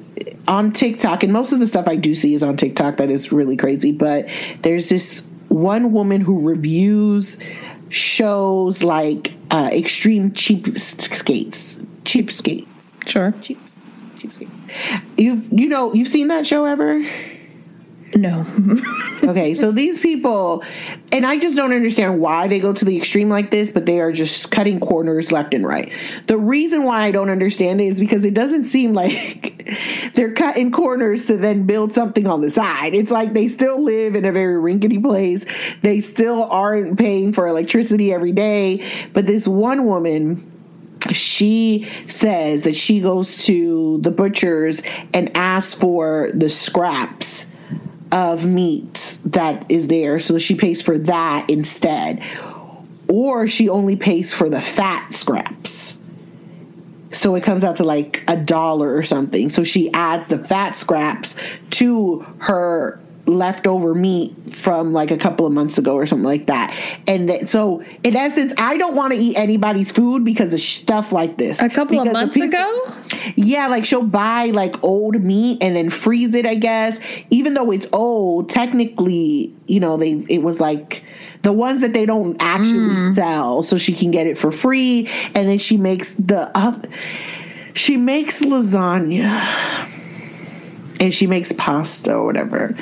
[0.49, 3.32] on TikTok, and most of the stuff I do see is on TikTok that is
[3.32, 3.92] really crazy.
[3.92, 4.28] But
[4.62, 7.36] there's this one woman who reviews
[7.88, 12.66] shows like uh, extreme cheap skates, cheap skate,
[13.07, 13.32] sure.
[13.40, 13.61] cheap,
[14.18, 14.53] cheap skates.
[15.16, 17.07] You you know you've seen that show ever?
[18.16, 18.46] No.
[19.24, 20.62] Okay, so these people,
[21.10, 23.98] and I just don't understand why they go to the extreme like this, but they
[24.00, 25.90] are just cutting corners left and right.
[26.26, 29.66] The reason why I don't understand it is because it doesn't seem like
[30.14, 32.94] they're cutting corners to then build something on the side.
[32.94, 35.46] It's like they still live in a very rinkety place.
[35.80, 38.86] They still aren't paying for electricity every day.
[39.14, 40.52] But this one woman,
[41.12, 44.82] she says that she goes to the butchers
[45.14, 47.43] and asks for the scraps
[48.14, 50.20] of meat that is there.
[50.20, 52.22] So she pays for that instead.
[53.08, 55.98] Or she only pays for the fat scraps.
[57.10, 59.48] So it comes out to like a dollar or something.
[59.48, 61.34] So she adds the fat scraps
[61.70, 66.76] to her leftover meat from like a couple of months ago or something like that.
[67.06, 71.10] And that, so in essence i don't want to eat anybody's food because of stuff
[71.12, 71.60] like this.
[71.60, 72.94] A couple of Because the months people- ago?
[73.36, 77.00] yeah, like she'll buy like old meat and then freeze it, I guess.
[77.30, 81.02] Even though it's old, technically, you know, they it was like
[81.42, 85.08] the ones that they don't actually sell so she can get it for free.
[85.34, 86.78] And then she makes the uh,
[87.74, 89.88] she makes lasagna
[91.01, 92.76] and she makes pasta or whatever.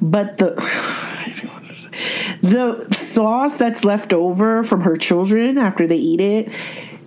[0.00, 0.54] But the
[2.42, 6.52] the sauce that's left over from her children after they eat it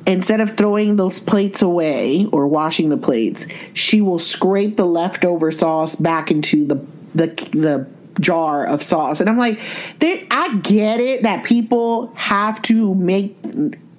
[0.06, 5.52] instead of throwing those plates away or washing the plates she will scrape the leftover
[5.52, 6.76] sauce back into the
[7.14, 7.88] the the
[8.22, 9.60] jar of sauce and i'm like
[10.00, 13.38] they, i get it that people have to make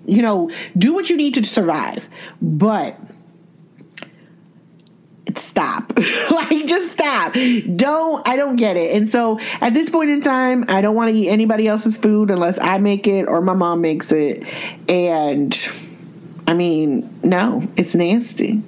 [0.06, 2.08] you know do what you need to survive
[2.42, 2.98] but
[5.36, 5.92] stop.
[6.30, 7.34] Like just stop.
[7.74, 8.94] Don't i don't get it.
[8.96, 12.30] And so at this point in time i don't want to eat anybody else's food
[12.30, 14.44] unless i make it or my mom makes it.
[14.88, 15.56] And
[16.46, 18.62] i mean no it's nasty.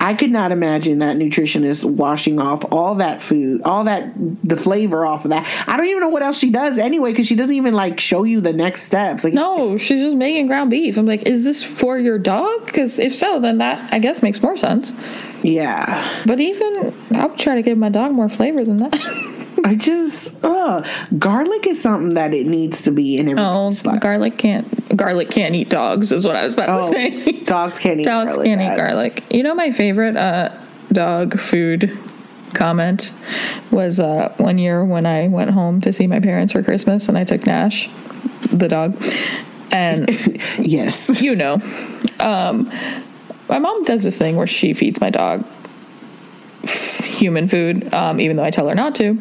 [0.00, 5.06] I could not imagine that nutritionist washing off all that food all that the flavor
[5.06, 5.46] off of that.
[5.68, 8.24] I don't even know what else she does anyway because she doesn't even like show
[8.24, 9.22] you the next steps.
[9.22, 10.96] Like No, she's just making ground beef.
[10.96, 12.66] I'm like, is this for your dog?
[12.66, 14.92] Because if so, then that I guess makes more sense.
[15.42, 18.94] Yeah But even I would try to give my dog more flavor than that.
[19.64, 20.82] i just uh
[21.20, 23.32] garlic is something that it needs to be in oh,
[23.68, 26.94] everybody's life garlic can't garlic can't eat dogs is what I was about Oh, to
[26.96, 27.32] say.
[27.44, 28.46] dogs can't eat Dogs garlic.
[28.46, 29.22] can't eat garlic.
[29.30, 30.48] You know, my favorite uh,
[30.90, 31.96] dog food
[32.54, 33.12] comment
[33.70, 37.16] was uh, one year when I went home to see my parents for Christmas and
[37.16, 37.88] I took Nash,
[38.50, 39.00] the dog,
[39.70, 40.10] and
[40.58, 41.22] Yes.
[41.22, 41.58] you know,
[42.20, 42.70] um,
[43.52, 45.44] my mom does this thing where she feeds my dog
[46.64, 49.18] human food, um, even though I tell her not to.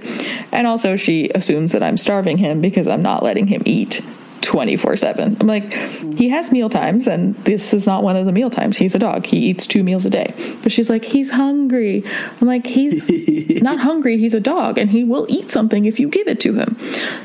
[0.53, 4.01] And also, she assumes that I'm starving him because I'm not letting him eat
[4.39, 5.37] 24 7.
[5.37, 5.73] I'm like,
[6.15, 8.77] he has meal times, and this is not one of the meal times.
[8.77, 9.25] He's a dog.
[9.25, 10.33] He eats two meals a day.
[10.63, 12.05] But she's like, he's hungry.
[12.39, 13.09] I'm like, he's
[13.61, 14.17] not hungry.
[14.17, 16.77] He's a dog, and he will eat something if you give it to him.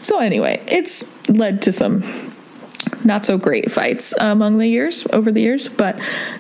[0.03, 2.36] So, anyway, it's led to some
[3.07, 5.99] not so great fights among the years over the years but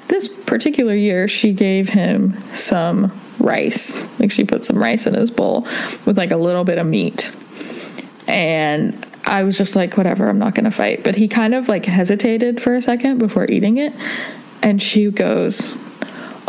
[0.09, 4.07] this particular year she gave him some rice.
[4.19, 5.67] Like she put some rice in his bowl
[6.05, 7.31] with like a little bit of meat.
[8.27, 11.05] And i was just like whatever i'm not gonna fight.
[11.05, 13.93] But he kind of like hesitated for a second before eating it.
[14.63, 15.77] And she goes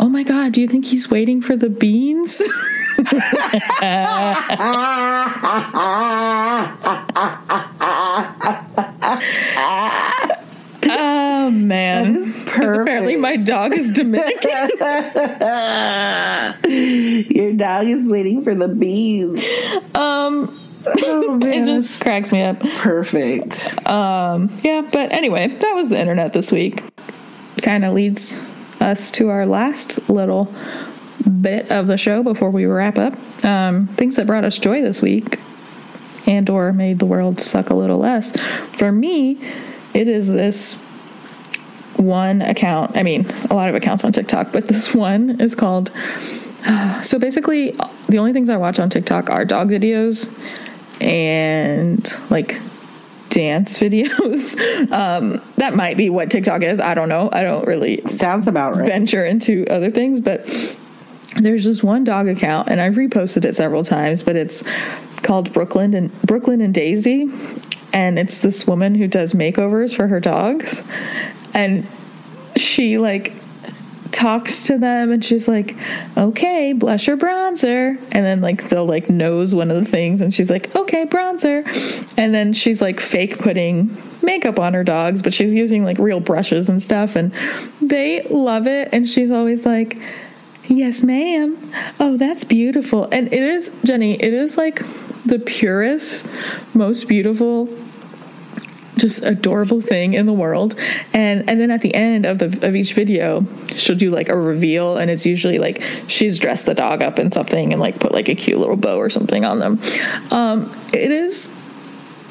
[0.00, 2.40] oh my god do you think he's waiting for the beans
[10.90, 13.17] oh man That is 'Cause apparently perfect.
[13.28, 14.40] My dog is dominican?
[17.36, 19.44] Your dog is waiting for the bees.
[19.94, 22.60] um Oh it just cracks me up.
[22.60, 23.86] Perfect.
[23.86, 26.82] Um, yeah but anyway that was the internet this week.
[27.60, 28.38] Kind of leads
[28.80, 30.50] us to our last little
[31.42, 33.12] bit of the show before we wrap up.
[33.44, 35.38] Um, things that brought us joy this week
[36.26, 38.32] and or made the world suck a little less.
[38.78, 39.38] For me
[39.92, 40.78] it is this
[41.98, 45.90] one account i mean a lot of accounts on tiktok but this one is called
[47.02, 47.76] so basically
[48.08, 50.32] the only things i watch on tiktok are dog videos
[51.00, 52.60] and like
[53.28, 54.58] dance videos
[54.90, 58.76] um that might be what tiktok is i don't know i don't really Sounds about
[58.76, 58.86] right.
[58.86, 60.46] venture into other things, but
[61.36, 64.64] there's this one dog account, and I've reposted it several times, but it's
[65.22, 67.30] called Brooklyn and Brooklyn and Daisy,
[67.92, 70.82] and it's this woman who does makeovers for her dogs,
[71.54, 71.86] and
[72.56, 73.34] she like
[74.12, 75.76] talks to them and she's like,
[76.16, 77.96] okay, blush or bronzer.
[78.12, 81.64] And then like they'll like nose one of the things and she's like, okay, bronzer.
[82.16, 86.20] And then she's like fake putting makeup on her dogs, but she's using like real
[86.20, 87.16] brushes and stuff.
[87.16, 87.32] And
[87.80, 88.88] they love it.
[88.92, 89.98] And she's always like,
[90.66, 91.72] yes, ma'am.
[92.00, 93.08] Oh, that's beautiful.
[93.12, 94.82] And it is, Jenny, it is like
[95.28, 96.26] the purest,
[96.74, 97.68] most beautiful
[98.98, 100.74] just adorable thing in the world.
[101.12, 104.36] And and then at the end of the of each video, she'll do like a
[104.36, 108.12] reveal, and it's usually like she's dressed the dog up in something and like put
[108.12, 109.80] like a cute little bow or something on them.
[110.30, 111.48] Um, it is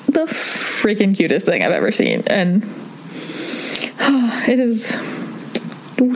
[0.07, 2.63] the freaking cutest thing I've ever seen, and
[3.99, 4.95] oh, it is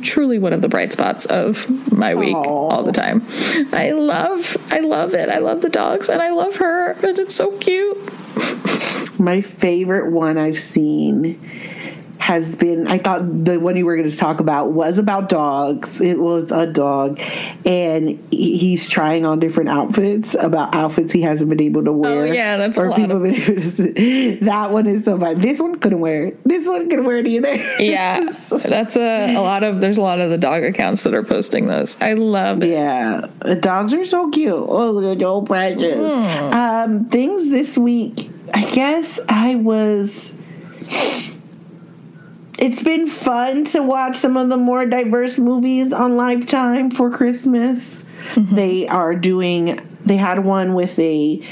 [0.02, 2.46] truly one of the bright spots of my week Aww.
[2.46, 3.26] all the time.
[3.74, 5.30] I love I love it.
[5.30, 7.98] I love the dogs and I love her and it's so cute.
[9.20, 11.40] My favorite one I've seen
[12.22, 16.00] has been I thought the one you were going to talk about was about dogs.
[16.00, 17.20] It was a dog
[17.66, 22.22] and he's trying on different outfits about outfits he hasn't been able to wear.
[22.24, 25.42] Oh, yeah, that's a lot people of- been able to, That one is so fun.
[25.42, 26.40] This one couldn't wear it.
[26.48, 27.56] This one couldn't wear it either.
[27.82, 28.22] Yeah,
[28.64, 29.82] that's a, a lot of.
[29.82, 31.98] There's a lot of the dog accounts that are posting those.
[32.02, 32.70] I love it.
[32.70, 34.54] Yeah, the dogs are so cute.
[34.54, 35.96] Oh, they're so precious.
[35.96, 36.54] Hmm.
[36.54, 38.30] Um, things this week.
[38.54, 40.38] I guess I was.
[42.62, 48.06] It's been fun to watch some of the more diverse movies on Lifetime for Christmas.
[48.36, 48.56] Mm-hmm.
[48.56, 49.80] They are doing.
[50.06, 51.44] They had one with a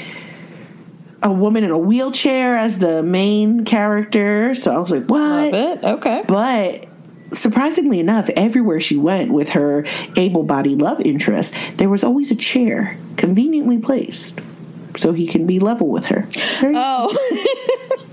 [1.22, 4.54] a woman in a wheelchair as the main character.
[4.54, 5.52] So I was like, what?
[5.52, 5.84] Love it.
[5.84, 6.22] Okay.
[6.26, 6.86] But
[7.32, 9.84] surprisingly enough, everywhere she went with her
[10.16, 14.40] able bodied love interest, there was always a chair conveniently placed
[14.96, 16.22] so he can be level with her.
[16.60, 17.14] Very- Oh,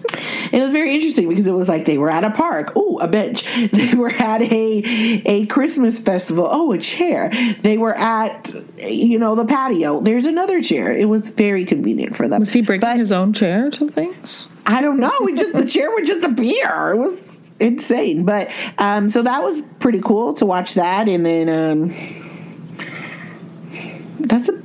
[0.52, 2.74] it was very interesting because it was like they were at a park.
[2.76, 3.44] Oh, a bench.
[3.78, 4.82] They were at a
[5.26, 6.48] a Christmas festival.
[6.50, 7.32] Oh, a chair.
[7.62, 10.00] They were at you know the patio.
[10.02, 10.96] There's another chair.
[10.96, 12.40] It was very convenient for them.
[12.42, 14.14] was he breaking But- his own chair or something?
[14.66, 15.14] I don't know.
[15.24, 16.92] We just the chair would just appear.
[16.94, 18.26] It was insane.
[18.26, 21.94] But um, so that was pretty cool to watch that, and then um,
[24.20, 24.62] that's a.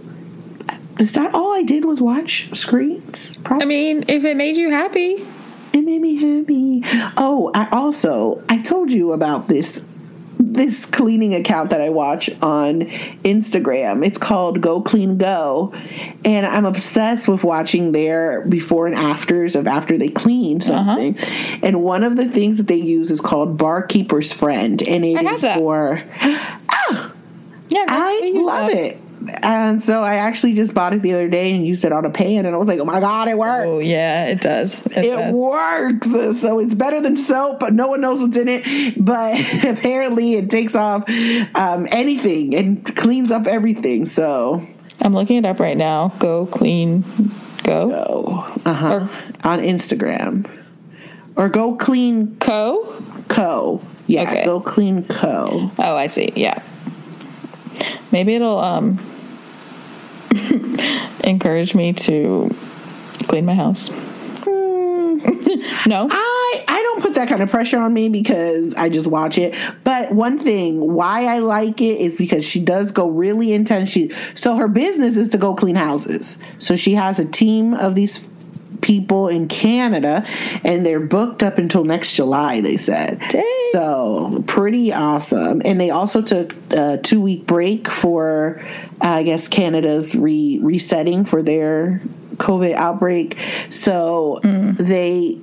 [0.99, 3.37] Is that all I did was watch screens?
[3.47, 5.27] I mean, if it made you happy,
[5.73, 6.83] it made me happy.
[7.17, 9.85] Oh, I also I told you about this
[10.39, 12.83] this cleaning account that I watch on
[13.25, 14.05] Instagram.
[14.05, 15.73] It's called Go Clean Go.
[16.25, 21.17] And I'm obsessed with watching their before and afters of after they clean something.
[21.63, 24.83] And one of the things that they use is called Barkeeper's Friend.
[24.83, 25.59] And it is that.
[25.59, 27.13] for ah,
[27.69, 28.99] yeah, I love have- it.
[29.43, 32.11] And so I actually just bought it the other day and used it on a
[32.11, 33.65] pan and I was like, oh my God, it works.
[33.67, 34.85] Oh yeah, it does.
[34.87, 35.35] It, It does.
[35.35, 36.41] works.
[36.41, 38.95] So it's better than soap, but no one knows what's in it.
[39.03, 41.05] But apparently it takes off
[41.55, 44.05] um, anything and cleans up everything.
[44.07, 44.63] So,
[45.01, 46.09] I'm looking it up right now.
[46.19, 47.03] Go clean,
[47.65, 48.93] go oh, uh-huh.
[48.95, 49.11] Or-
[49.49, 50.49] on Instagram.
[51.37, 53.03] Or go clean co.
[53.29, 53.81] co.
[54.07, 54.45] Yeah, Okay.
[54.45, 55.71] go clean co.
[55.79, 56.33] Oh, I see.
[56.37, 56.63] Yeah,
[58.11, 58.99] maybe it'll um
[61.25, 62.55] encourage me to
[63.29, 63.89] clean my house.
[63.89, 65.19] Hmm.
[65.87, 69.39] no, I I don't put that kind of pressure on me because I just watch
[69.39, 69.55] it.
[69.85, 73.91] But one thing why I like it is because she does go really intense.
[73.91, 76.39] She so her business is to go clean houses.
[76.59, 78.27] So she has a team of these
[78.83, 80.27] people in Canada
[80.65, 83.19] and they're booked up until next July they said.
[83.31, 83.71] Dang.
[83.73, 85.63] So pretty awesome.
[85.65, 88.61] And they also took a 2 week break for
[89.03, 92.01] uh, I guess Canada's re resetting for their
[92.37, 93.39] COVID outbreak.
[93.71, 94.41] So
[94.79, 95.39] they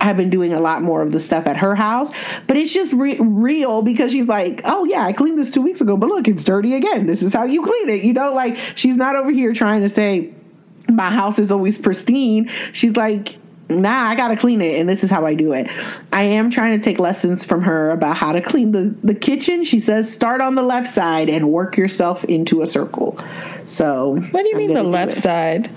[0.00, 2.12] have been doing a lot more of the stuff at her house,
[2.46, 5.80] but it's just re- real because she's like, "Oh yeah, I cleaned this 2 weeks
[5.80, 7.06] ago, but look, it's dirty again.
[7.06, 9.88] This is how you clean it." You know, like she's not over here trying to
[9.88, 10.32] say
[10.88, 12.48] my house is always pristine.
[12.72, 15.68] She's like, nah, I gotta clean it, and this is how I do it.
[16.12, 19.64] I am trying to take lessons from her about how to clean the, the kitchen.
[19.64, 23.18] She says, start on the left side and work yourself into a circle.
[23.66, 25.20] So, what do you I'm mean the left it.
[25.20, 25.70] side?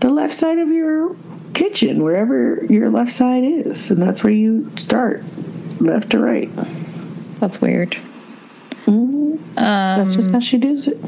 [0.00, 1.14] The left side of your
[1.52, 5.22] kitchen, wherever your left side is, and that's where you start,
[5.80, 6.50] left to right.
[7.40, 7.96] That's weird.
[8.86, 9.54] Mm-hmm.
[9.54, 10.98] that's just um, how she does it.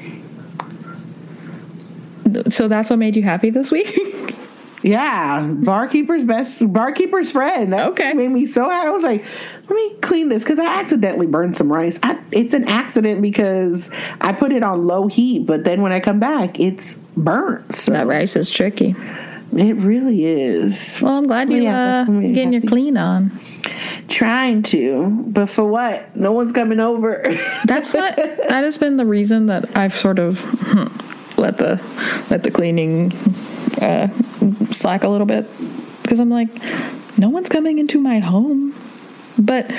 [2.49, 4.35] So that's what made you happy this week?
[4.83, 7.73] Yeah, barkeeper's best, barkeeper's friend.
[7.73, 8.13] That Okay.
[8.13, 8.87] made me so happy.
[8.87, 9.25] I was like,
[9.69, 11.99] let me clean this because I accidentally burned some rice.
[12.05, 15.99] I, it's an accident because I put it on low heat, but then when I
[15.99, 17.75] come back, it's burnt.
[17.75, 18.95] So that rice is tricky.
[19.53, 21.01] It really is.
[21.03, 23.33] Well, I'm glad you Yeah, uh, really getting your clean on.
[24.09, 26.15] Trying to, but for what?
[26.15, 27.23] No one's coming over.
[27.65, 30.39] That's what that has been the reason that I've sort of
[31.37, 31.81] let the
[32.31, 33.13] let the cleaning
[33.81, 34.09] uh,
[34.71, 35.47] slack a little bit
[36.03, 36.49] because I'm like,
[37.19, 38.75] no one's coming into my home,
[39.39, 39.73] but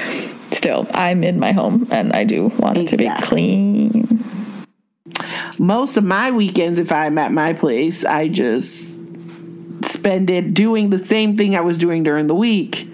[0.52, 4.24] still, I'm in my home and I do want it to be clean.
[5.60, 8.86] Most of my weekends, if I'm at my place, I just
[9.86, 12.88] spend it doing the same thing I was doing during the week,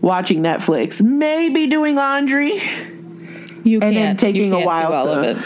[0.00, 2.60] watching Netflix, maybe doing laundry.
[3.64, 5.44] You And then taking you a while do all to- of it,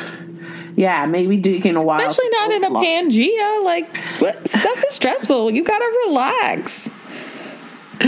[0.76, 2.00] Yeah, maybe taking a while.
[2.06, 3.64] especially not in a Pangea.
[3.64, 5.50] Like, what stuff is stressful.
[5.50, 6.90] You gotta relax.
[7.98, 8.02] Uh.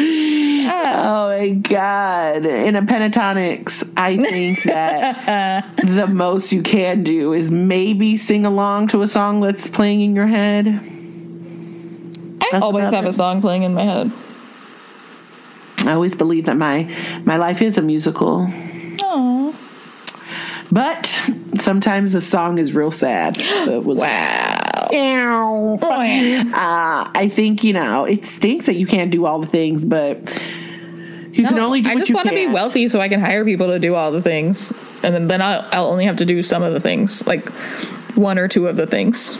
[1.03, 2.45] Oh my god!
[2.45, 8.89] In a pentatonics, I think that the most you can do is maybe sing along
[8.89, 10.67] to a song that's playing in your head.
[10.69, 13.09] I That's always have it.
[13.09, 14.13] a song playing in my head.
[15.87, 16.95] I always believe that my
[17.25, 18.47] my life is a musical,
[19.01, 19.55] Oh,
[20.71, 21.07] but
[21.59, 23.37] sometimes the song is real sad.
[23.37, 24.89] So it was wow.
[24.93, 25.79] Ow.
[25.81, 30.19] Uh, I think you know it stinks that you can't do all the things, but
[31.33, 33.69] you can only do I just want to be wealthy so I can hire people
[33.69, 36.63] to do all the things, and then, then I'll, I'll only have to do some
[36.63, 37.49] of the things, like
[38.17, 39.39] one or two of the things.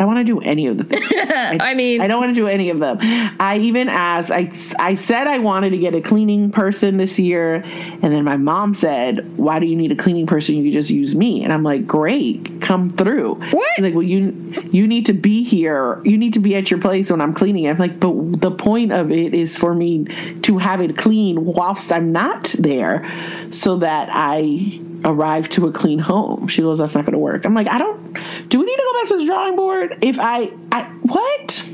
[0.00, 1.12] I don't want to do any of the things.
[1.60, 2.96] I mean, I don't want to do any of them.
[3.38, 7.56] I even asked, I, I said I wanted to get a cleaning person this year.
[7.56, 10.54] And then my mom said, Why do you need a cleaning person?
[10.54, 11.44] You could just use me.
[11.44, 13.34] And I'm like, Great, come through.
[13.34, 13.68] What?
[13.76, 14.32] She's like, Well, you,
[14.72, 16.00] you need to be here.
[16.06, 17.68] You need to be at your place when I'm cleaning.
[17.68, 20.06] I'm like, But the point of it is for me
[20.40, 23.06] to have it clean whilst I'm not there
[23.50, 26.48] so that I arrive to a clean home.
[26.48, 27.44] She goes, That's not going to work.
[27.44, 28.12] I'm like, I don't,
[28.48, 29.98] do we need to go back to the drawing board?
[30.02, 31.68] If I, I, what?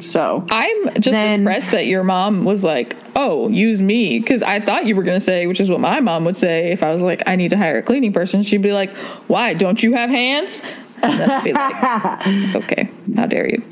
[0.00, 4.60] So I'm just then- impressed that your mom was like, "Oh, use me," because I
[4.60, 7.00] thought you were gonna say, which is what my mom would say if I was
[7.00, 8.92] like, "I need to hire a cleaning person." She'd be like,
[9.26, 9.54] "Why?
[9.54, 10.60] Don't you have hands?"
[11.02, 13.62] And I'd be like, "Okay, how dare you?"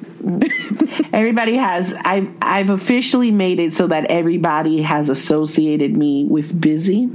[1.12, 7.10] Everybody has I've I've officially made it so that everybody has associated me with busy.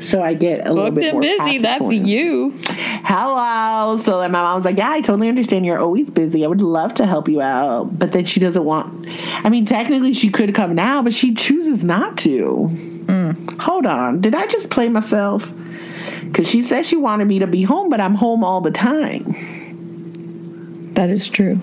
[0.00, 1.58] So I get a little bit more busy.
[1.58, 2.52] That's you.
[3.04, 3.96] Hello.
[3.96, 6.44] So then my mom was like, Yeah, I totally understand you're always busy.
[6.44, 7.98] I would love to help you out.
[7.98, 9.08] But then she doesn't want
[9.44, 12.68] I mean, technically she could come now, but she chooses not to.
[13.04, 13.60] Mm.
[13.60, 14.20] Hold on.
[14.20, 15.52] Did I just play myself?
[16.22, 19.24] Because she said she wanted me to be home, but I'm home all the time.
[20.94, 21.60] That is true.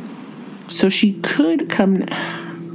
[0.71, 2.05] So she could come.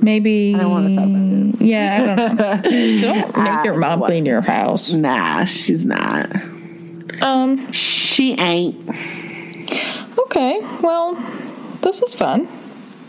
[0.03, 0.55] Maybe.
[0.55, 3.03] I don't wanna talk about Yeah, I don't know.
[3.33, 4.93] don't make your mom clean your house.
[4.93, 6.31] Nah, she's not.
[7.23, 7.73] Um.
[7.73, 8.77] She ain't.
[10.19, 10.61] Okay.
[10.83, 11.15] Well,
[11.81, 12.47] this was fun.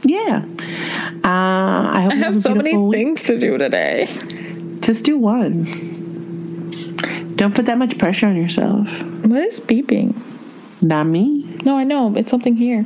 [0.03, 0.45] Yeah.
[1.23, 2.95] Uh, I hope I you have so many week.
[2.97, 4.07] things to do today.
[4.79, 5.65] Just do one.
[7.35, 8.87] Don't put that much pressure on yourself.
[9.25, 10.15] What is beeping?
[10.81, 11.43] Not me.
[11.65, 12.15] No, I know.
[12.15, 12.85] It's something here.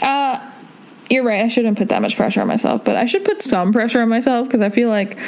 [0.00, 0.38] Uh,
[1.12, 1.44] you're right.
[1.44, 4.08] I shouldn't put that much pressure on myself, but I should put some pressure on
[4.08, 5.18] myself because I feel like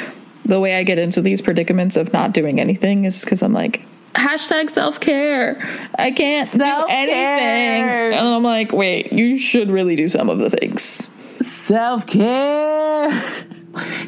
[0.43, 3.81] the way I get into these predicaments of not doing anything is because I'm like,
[4.13, 5.57] hashtag self care.
[5.97, 6.97] I can't do Self-care.
[6.97, 8.17] anything.
[8.17, 11.07] And I'm like, wait, you should really do some of the things.
[11.41, 13.09] Self care.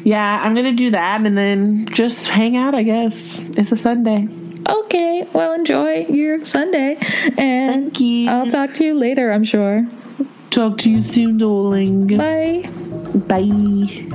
[0.02, 2.74] Yeah, I'm gonna do that and then just hang out.
[2.74, 4.26] I guess it's a Sunday.
[4.68, 6.96] Okay, well, enjoy your Sunday.
[7.36, 8.30] And Thank you.
[8.30, 9.86] I'll talk to you later, I'm sure.
[10.50, 12.06] Talk to you soon, darling.
[12.16, 12.68] Bye.
[13.28, 14.06] Bye.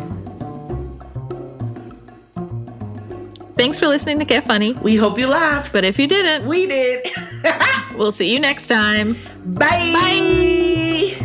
[3.56, 4.74] Thanks for listening to Get Funny.
[4.74, 5.72] We hope you laughed.
[5.74, 7.08] But if you didn't, We did.
[7.96, 9.16] we'll see you next time.
[9.46, 9.94] Bye.
[9.94, 11.16] Bye.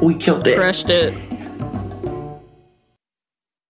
[0.00, 0.56] we killed it.
[0.56, 1.14] Crushed it.